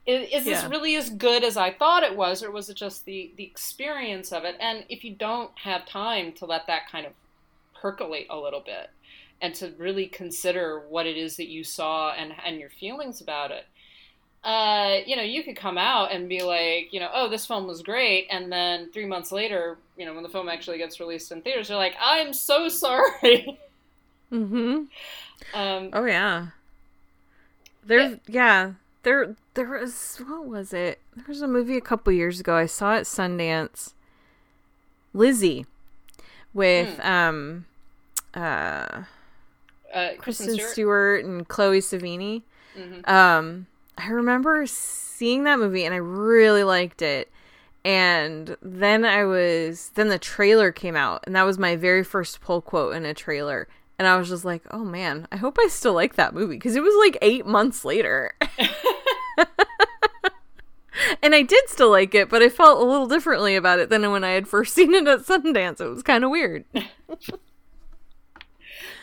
[0.08, 3.06] Is, is this really as good as I thought it was, or was it just
[3.06, 4.56] the, the experience of it?
[4.60, 7.14] And if you don't have time to let that kind of
[7.80, 8.90] percolate a little bit
[9.42, 13.52] and to really consider what it is that you saw and, and your feelings about
[13.52, 13.66] it.
[14.44, 17.68] Uh, you know, you could come out and be like, you know, oh, this film
[17.68, 21.32] was great, and then three months later, you know, when the film actually gets released
[21.32, 23.60] in theaters, you're like, I'm so sorry.
[24.32, 24.84] Mm-hmm.
[25.54, 26.48] Um, oh yeah.
[27.86, 28.18] There's yeah.
[28.28, 28.72] yeah.
[29.04, 31.00] There there was what was it?
[31.16, 32.56] There was a movie a couple years ago.
[32.56, 33.94] I saw it Sundance.
[35.14, 35.66] Lizzie,
[36.54, 37.08] with hmm.
[37.08, 37.66] um
[38.34, 39.04] uh,
[39.94, 40.72] uh Kristen, Stewart?
[40.72, 41.26] Stewart?
[41.26, 42.44] and Chloe Sevigny.
[42.78, 43.14] Mm-hmm.
[43.14, 43.68] Um,
[44.02, 47.32] I remember seeing that movie and I really liked it.
[47.86, 52.42] And then I was then the trailer came out and that was my very first
[52.42, 53.68] pull quote in a trailer.
[54.00, 56.76] And I was just like, "Oh man, I hope I still like that movie because
[56.76, 58.34] it was like 8 months later."
[61.22, 64.10] and I did still like it, but I felt a little differently about it than
[64.12, 65.80] when I had first seen it at Sundance.
[65.80, 66.66] It was kind of weird.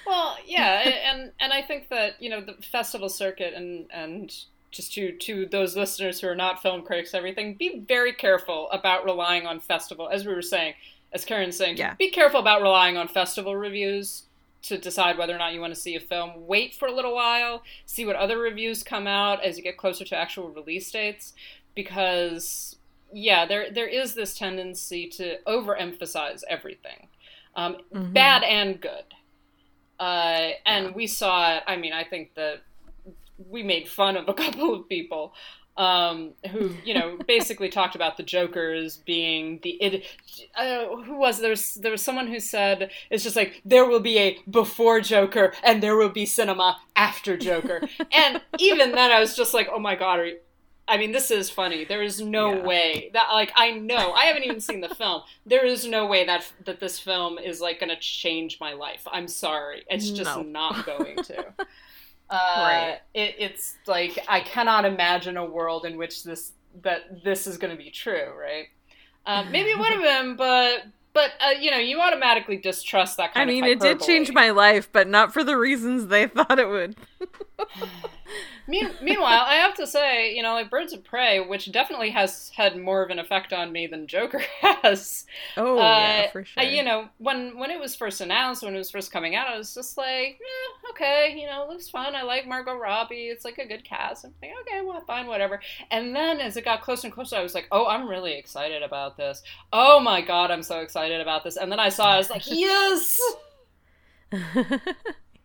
[0.06, 4.34] Well, yeah, and and I think that you know the festival circuit and and
[4.70, 9.05] just to to those listeners who are not film critics, everything, be very careful about
[9.05, 10.09] relying on festival.
[10.09, 10.74] As we were saying,
[11.12, 11.95] as Karen's saying, yeah.
[11.95, 14.24] be careful about relying on festival reviews
[14.61, 16.32] to decide whether or not you want to see a film.
[16.47, 20.05] Wait for a little while, see what other reviews come out as you get closer
[20.05, 21.32] to actual release dates,
[21.74, 22.77] because
[23.12, 27.07] yeah, there there is this tendency to overemphasize everything,
[27.57, 28.12] um, mm-hmm.
[28.12, 29.05] bad and good.
[29.99, 30.93] Uh, and yeah.
[30.93, 31.62] we saw it.
[31.66, 32.61] I mean, I think that
[33.39, 35.35] we made fun of a couple of people
[35.78, 40.05] um, who you know basically talked about the Joker as being the it.
[40.55, 41.51] Uh, who was there?
[41.51, 45.52] Was, there was someone who said it's just like there will be a before Joker
[45.62, 47.81] and there will be cinema after Joker,
[48.12, 50.39] and even then I was just like, oh my god, you,
[50.89, 51.85] I mean, this is funny.
[51.85, 52.66] There is no yeah.
[52.66, 55.23] way that, like, I know I haven't even seen the film.
[55.44, 59.06] There is no way that that this film is like going to change my life.
[59.10, 60.43] I'm sorry, it's just no.
[60.43, 61.44] not going to.
[62.30, 62.98] Uh, right.
[63.14, 66.52] It, it's like I cannot imagine a world in which this
[66.82, 68.66] that this is going to be true, right?
[69.26, 73.34] Uh, maybe it would have been, but but uh, you know, you automatically distrust that
[73.34, 73.70] kind of I mean, of.
[73.70, 76.96] it did change my life, but not for the reasons they thought it would.
[78.69, 82.77] meanwhile, I have to say, you know, like Birds of Prey, which definitely has had
[82.77, 85.27] more of an effect on me than Joker has.
[85.57, 86.62] Oh, uh, yeah, for sure.
[86.62, 89.49] I, you know, when when it was first announced, when it was first coming out,
[89.49, 92.15] I was just like, eh, okay, you know, looks fun.
[92.15, 93.28] I like Margot Robbie.
[93.28, 94.24] It's like a good cast.
[94.24, 95.61] I'm like, okay, well, fine, whatever.
[95.90, 98.82] And then as it got closer and closer, I was like, oh, I'm really excited
[98.82, 99.43] about this.
[99.73, 101.57] Oh my god, I'm so excited about this.
[101.57, 103.19] And then I saw, I was like, yes.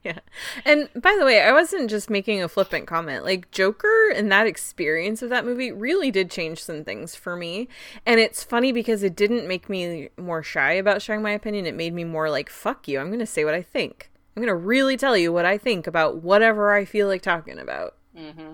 [0.05, 0.19] yeah.
[0.65, 3.23] And by the way, I wasn't just making a flippant comment.
[3.23, 7.69] Like Joker and that experience of that movie really did change some things for me.
[8.05, 11.65] And it's funny because it didn't make me more shy about sharing my opinion.
[11.65, 12.99] It made me more like, fuck you.
[12.99, 14.11] I'm going to say what I think.
[14.35, 17.59] I'm going to really tell you what I think about whatever I feel like talking
[17.59, 17.95] about.
[18.17, 18.53] Mm-hmm.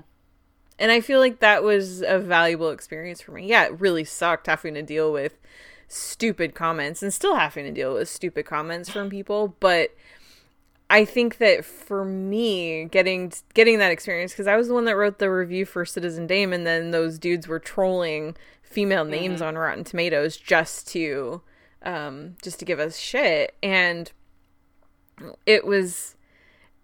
[0.77, 3.47] And I feel like that was a valuable experience for me.
[3.47, 5.37] Yeah, it really sucked having to deal with
[5.89, 9.93] stupid comments and still having to deal with stupid comments from people, but
[10.89, 14.95] I think that for me, getting getting that experience because I was the one that
[14.95, 19.49] wrote the review for Citizen Dame, and then those dudes were trolling female names mm-hmm.
[19.49, 21.41] on Rotten Tomatoes just to
[21.83, 24.11] um, just to give us shit, and
[25.45, 26.15] it was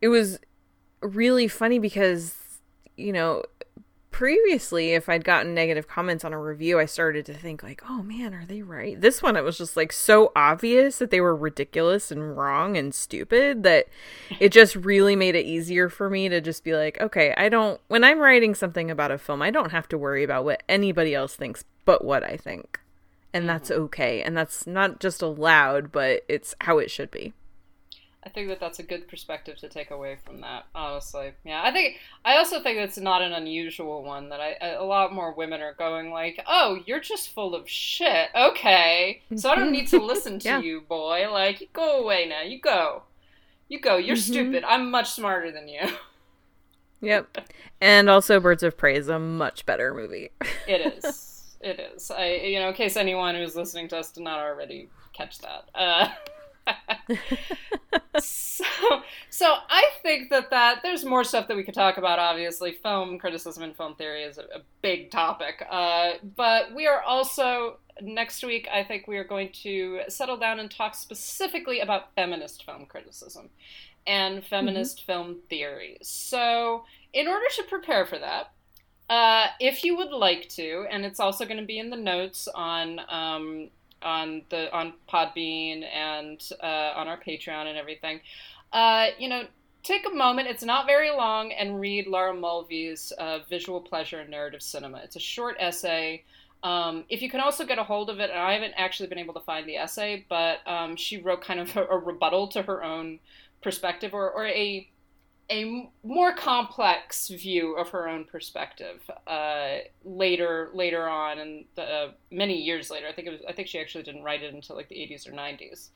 [0.02, 0.40] it was
[1.02, 2.36] really funny because
[2.95, 3.44] you know
[4.15, 8.01] previously if i'd gotten negative comments on a review i started to think like oh
[8.01, 9.01] man are they right?
[9.01, 12.95] This one it was just like so obvious that they were ridiculous and wrong and
[12.95, 13.87] stupid that
[14.39, 17.81] it just really made it easier for me to just be like okay i don't
[17.89, 21.13] when i'm writing something about a film i don't have to worry about what anybody
[21.13, 22.79] else thinks but what i think.
[23.33, 23.81] And that's mm-hmm.
[23.81, 27.33] okay and that's not just allowed but it's how it should be
[28.26, 30.65] I think that that's a good perspective to take away from that.
[30.73, 31.61] Honestly, yeah.
[31.64, 35.34] I think I also think it's not an unusual one that I a lot more
[35.34, 39.88] women are going like, "Oh, you're just full of shit." Okay, so I don't need
[39.89, 40.60] to listen to yeah.
[40.60, 41.31] you, boy.
[41.31, 42.41] Like, you go away now.
[42.41, 43.03] You go,
[43.68, 43.97] you go.
[43.97, 44.34] You're mm-hmm.
[44.34, 44.64] stupid.
[44.64, 45.81] I'm much smarter than you.
[47.02, 47.49] Yep,
[47.81, 50.31] and also Birds of Prey is a much better movie.
[50.68, 51.57] it is.
[51.61, 52.10] It is.
[52.10, 55.69] I you know, in case anyone who's listening to us did not already catch that.
[55.76, 56.07] Uh,
[58.19, 58.63] so,
[59.29, 62.19] so I think that that there's more stuff that we could talk about.
[62.19, 65.65] Obviously, film criticism and film theory is a, a big topic.
[65.69, 68.67] Uh, but we are also next week.
[68.71, 73.49] I think we are going to settle down and talk specifically about feminist film criticism
[74.07, 75.11] and feminist mm-hmm.
[75.11, 75.97] film theory.
[76.01, 78.51] So, in order to prepare for that,
[79.09, 82.47] uh, if you would like to, and it's also going to be in the notes
[82.53, 83.69] on um,
[84.06, 88.22] on the on Podbean and uh, on our Patreon and everything.
[88.72, 89.44] Uh, you know,
[89.84, 90.48] take a moment.
[90.48, 95.15] It's not very long, and read Laura Mulvey's uh, "Visual Pleasure and Narrative Cinema." It's
[95.15, 96.23] a short essay.
[96.64, 99.19] Um, if you can also get a hold of it, and I haven't actually been
[99.19, 102.64] able to find the essay, but um, she wrote kind of a, a, rebuttal to
[102.64, 103.19] her own
[103.61, 104.90] perspective, or, or a
[105.51, 112.61] a more complex view of her own perspective uh, later later on and uh, many
[112.61, 113.07] years later.
[113.07, 115.27] I think it was I think she actually didn't write it until like the 80s
[115.27, 115.89] or 90s.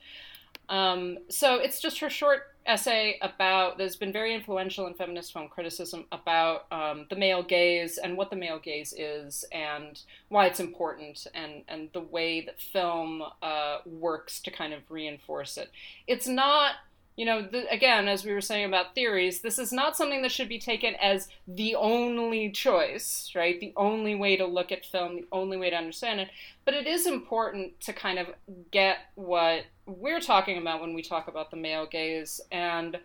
[0.68, 5.48] Um, so it's just her short essay about that's been very influential in feminist film
[5.48, 10.60] criticism about um, the male gaze and what the male gaze is and why it's
[10.60, 15.70] important and and the way that film uh, works to kind of reinforce it.
[16.06, 16.74] It's not
[17.16, 20.32] you know, the, again, as we were saying about theories, this is not something that
[20.32, 23.60] should be taken as the only choice, right?
[23.60, 26.28] The only way to look at film, the only way to understand it.
[26.64, 28.28] But it is important to kind of
[28.70, 32.98] get what we're talking about when we talk about the male gaze and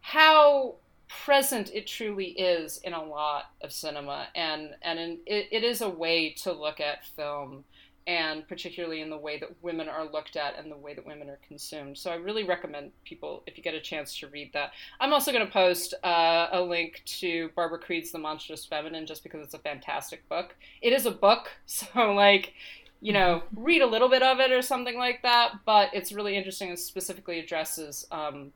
[0.00, 0.74] how
[1.08, 5.80] present it truly is in a lot of cinema and and in, it, it is
[5.80, 7.64] a way to look at film
[8.06, 11.30] and particularly in the way that women are looked at and the way that women
[11.30, 11.96] are consumed.
[11.96, 14.72] So I really recommend people, if you get a chance to read that.
[15.00, 19.22] I'm also going to post uh, a link to Barbara Creed's The Monstrous Feminine just
[19.22, 20.54] because it's a fantastic book.
[20.82, 22.52] It is a book, so like,
[23.00, 26.36] you know, read a little bit of it or something like that, but it's really
[26.36, 28.52] interesting and specifically addresses um,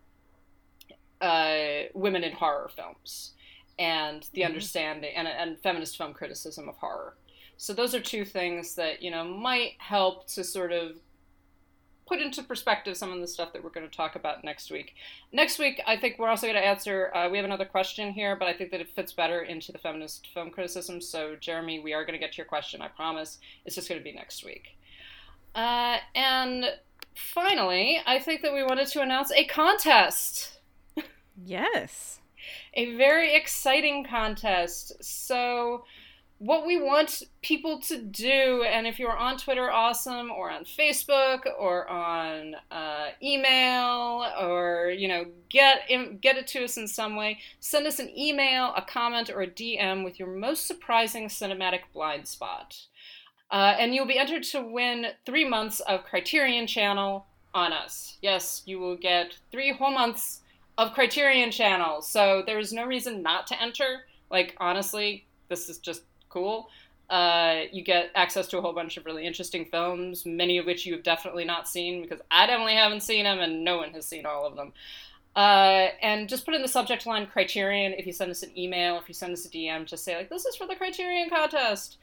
[1.23, 3.33] uh, women in horror films
[3.79, 7.15] and the understanding and, and feminist film criticism of horror.
[7.59, 10.93] So those are two things that you know might help to sort of
[12.07, 14.95] put into perspective some of the stuff that we're going to talk about next week.
[15.31, 17.15] Next week, I think we're also going to answer.
[17.15, 19.79] Uh, we have another question here, but I think that it fits better into the
[19.79, 21.03] feminist film criticism.
[21.03, 22.81] So, Jeremy, we are going to get to your question.
[22.81, 23.39] I promise.
[23.67, 24.79] It's just going to be next week.
[25.55, 26.65] Uh, and
[27.15, 30.61] finally, I think that we wanted to announce a contest.
[31.45, 32.21] Yes.
[32.75, 34.93] a very exciting contest.
[35.05, 35.85] So
[36.39, 41.41] what we want people to do, and if you're on Twitter, awesome, or on Facebook,
[41.59, 47.17] or on uh, email, or you know, get in, get it to us in some
[47.17, 47.41] way.
[47.59, 52.29] Send us an email, a comment, or a DM with your most surprising cinematic blind
[52.29, 52.77] spot,
[53.51, 58.17] uh, and you'll be entered to win three months of Criterion Channel on us.
[58.23, 60.43] Yes, you will get three whole months
[60.77, 62.03] of Criterion Channel.
[62.03, 64.05] So there is no reason not to enter.
[64.31, 66.69] Like honestly, this is just cool.
[67.11, 70.85] Uh, you get access to a whole bunch of really interesting films, many of which
[70.85, 74.07] you have definitely not seen because I definitely haven't seen them, and no one has
[74.07, 74.73] seen all of them.
[75.35, 77.93] Uh, and just put in the subject line Criterion.
[77.93, 80.29] If you send us an email, if you send us a DM, just say like,
[80.29, 81.97] "This is for the Criterion contest,"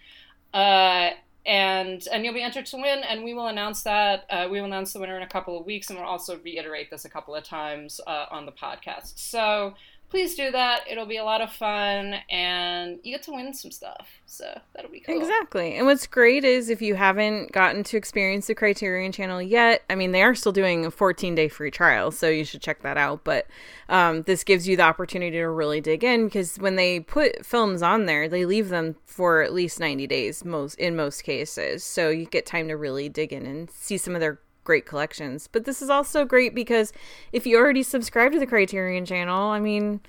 [0.54, 1.12] uh,
[1.46, 3.04] and and you'll be entered to win.
[3.04, 4.26] And we will announce that.
[4.30, 6.90] Uh, we will announce the winner in a couple of weeks, and we'll also reiterate
[6.90, 9.20] this a couple of times uh, on the podcast.
[9.20, 9.76] So
[10.16, 10.86] please do that.
[10.90, 14.08] It'll be a lot of fun, and you get to win some stuff.
[14.26, 15.20] So that'll be cool.
[15.20, 15.76] Exactly.
[15.76, 19.96] And what's great is if you haven't gotten to experience the Criterion channel yet, I
[19.96, 22.96] mean, they are still doing a 14 day free trial, so you should check that
[22.96, 23.26] out.
[23.26, 23.48] But
[23.90, 27.82] um, this gives you the opportunity to really dig in because when they put films
[27.82, 31.84] on there, they leave them for at least 90 days most in most cases.
[31.84, 35.48] So you get time to really dig in and see some of their great collections.
[35.50, 36.92] But this is also great because
[37.32, 40.02] if you already subscribe to the Criterion channel, I mean,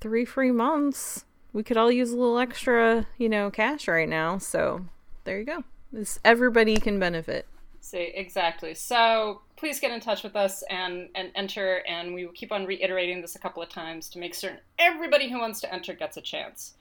[0.00, 1.26] three free months.
[1.52, 4.38] We could all use a little extra, you know, cash right now.
[4.38, 4.86] So
[5.24, 5.64] there you go.
[5.92, 7.46] This everybody can benefit.
[7.80, 8.74] See, exactly.
[8.74, 12.66] So please get in touch with us and, and enter, and we will keep on
[12.66, 16.16] reiterating this a couple of times to make certain everybody who wants to enter gets
[16.16, 16.74] a chance.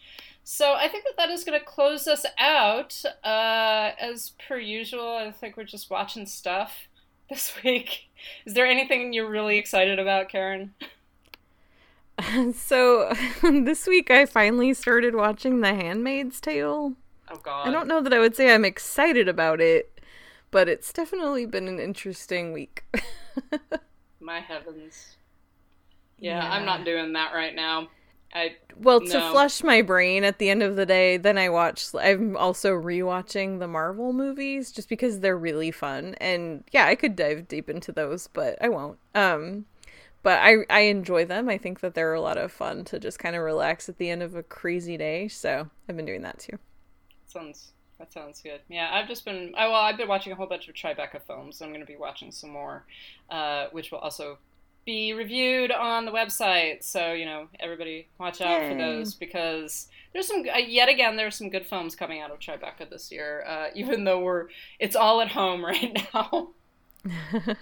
[0.44, 3.04] So I think that that is going to close us out.
[3.24, 6.88] Uh, as per usual, I think we're just watching stuff
[7.30, 8.10] this week.
[8.46, 10.74] Is there anything you're really excited about, Karen?
[12.54, 13.12] so
[13.42, 16.94] this week I finally started watching The Handmaid's Tale.
[17.30, 17.68] Oh God!
[17.68, 20.00] I don't know that I would say I'm excited about it,
[20.52, 22.84] but it's definitely been an interesting week.
[24.20, 25.18] My heavens!
[26.20, 27.90] Yeah, yeah, I'm not doing that right now.
[28.36, 29.08] I well no.
[29.08, 31.16] to flush my brain at the end of the day.
[31.16, 31.88] Then I watch.
[31.96, 37.16] I'm also rewatching the Marvel movies just because they're really fun, and yeah, I could
[37.16, 39.00] dive deep into those, but I won't.
[39.16, 39.66] Um,
[40.22, 41.48] but I I enjoy them.
[41.48, 44.10] I think that they're a lot of fun to just kind of relax at the
[44.10, 45.30] end of a crazy day.
[45.30, 46.60] So I've been doing that too.
[47.28, 48.60] Sounds that sounds good.
[48.68, 51.62] Yeah, I've just been I, well, I've been watching a whole bunch of Tribeca films.
[51.62, 52.86] I'm going to be watching some more,
[53.30, 54.40] uh, which will also
[54.86, 56.84] be reviewed on the website.
[56.84, 58.70] So you know, everybody watch out Yay.
[58.70, 62.40] for those because there's some uh, yet again there's some good films coming out of
[62.40, 63.44] Tribeca this year.
[63.48, 64.48] Uh, even though we're
[64.80, 66.50] it's all at home right now.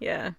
[0.00, 0.32] yeah.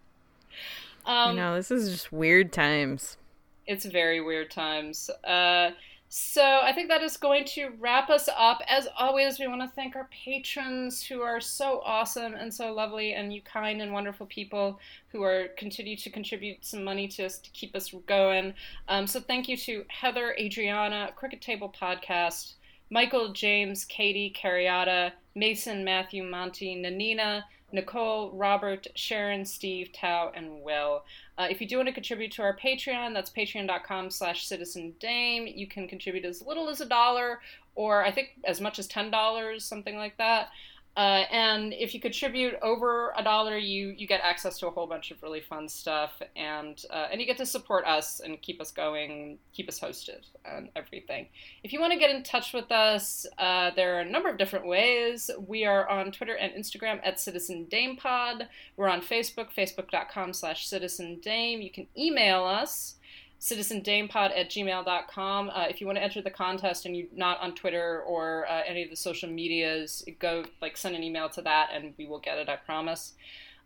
[1.06, 3.18] Um, know this is just weird times.
[3.66, 5.10] It's very weird times.
[5.24, 5.72] Uh,
[6.16, 8.62] so I think that is going to wrap us up.
[8.68, 13.14] As always, we want to thank our patrons who are so awesome and so lovely,
[13.14, 17.40] and you kind and wonderful people who are continue to contribute some money to us
[17.40, 18.54] to keep us going.
[18.88, 22.54] Um, so thank you to Heather, Adriana, Cricket Table Podcast,
[22.92, 27.42] Michael, James, Katie, Carriata, Mason, Matthew, Monty, Nanina,
[27.74, 31.04] Nicole, Robert, Sharon, Steve, Tao, and Will.
[31.38, 35.48] Uh, if you do want to contribute to our Patreon, that's patreon.com slash citizen dame.
[35.48, 37.40] You can contribute as little as a dollar
[37.76, 40.50] or I think as much as $10, something like that.
[40.96, 44.86] Uh, and if you contribute over a dollar, you you get access to a whole
[44.86, 48.62] bunch of really fun stuff, and uh, and you get to support us and keep
[48.62, 51.28] us going, keep us hosted, and everything.
[51.64, 54.38] If you want to get in touch with us, uh, there are a number of
[54.38, 55.32] different ways.
[55.48, 58.48] We are on Twitter and Instagram at Citizen Dame Pod.
[58.78, 61.62] We're on Facebook, facebook.com/slash Citizen Dame.
[61.62, 62.96] You can email us
[63.44, 65.50] citizendamepod at gmail.com.
[65.50, 68.62] Uh, if you want to enter the contest and you're not on Twitter or uh,
[68.66, 72.20] any of the social medias, go like send an email to that and we will
[72.20, 73.14] get it, I promise.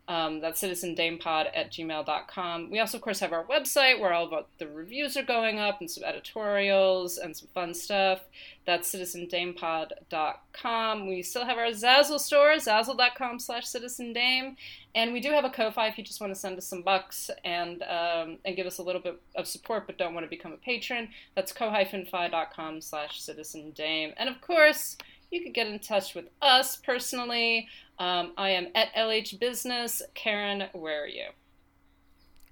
[0.09, 2.71] Um, that's citizendamepod at gmail.com.
[2.71, 5.81] We also, of course, have our website where all of the reviews are going up
[5.81, 8.21] and some editorials and some fun stuff.
[8.65, 11.07] That's citizendamepod.com.
[11.07, 14.55] We still have our Zazzle store, zazzle.com slash citizendame.
[14.95, 17.29] And we do have a Ko-Fi if you just want to send us some bucks
[17.43, 20.53] and um, and give us a little bit of support but don't want to become
[20.53, 21.09] a patron.
[21.35, 24.13] That's ko-fi.com slash citizendame.
[24.17, 24.95] And of course,
[25.31, 27.67] you could get in touch with us personally.
[27.99, 30.01] Um, I am at LH Business.
[30.13, 31.27] Karen, where are you?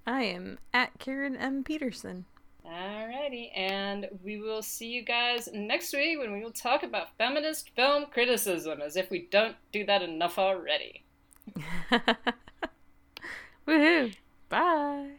[0.06, 1.64] I am at Karen M.
[1.64, 2.26] Peterson.
[2.66, 7.70] Alrighty, and we will see you guys next week when we will talk about feminist
[7.76, 11.04] film criticism, as if we don't do that enough already.
[13.68, 14.14] Woohoo!
[14.48, 15.15] Bye!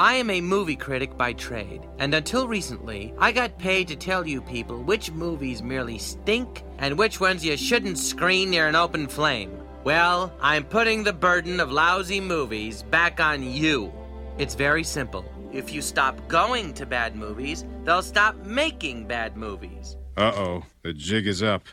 [0.00, 4.24] I am a movie critic by trade, and until recently, I got paid to tell
[4.24, 9.08] you people which movies merely stink and which ones you shouldn't screen near an open
[9.08, 9.58] flame.
[9.82, 13.92] Well, I'm putting the burden of lousy movies back on you.
[14.38, 15.24] It's very simple.
[15.52, 19.96] If you stop going to bad movies, they'll stop making bad movies.
[20.16, 21.64] Uh oh, the jig is up.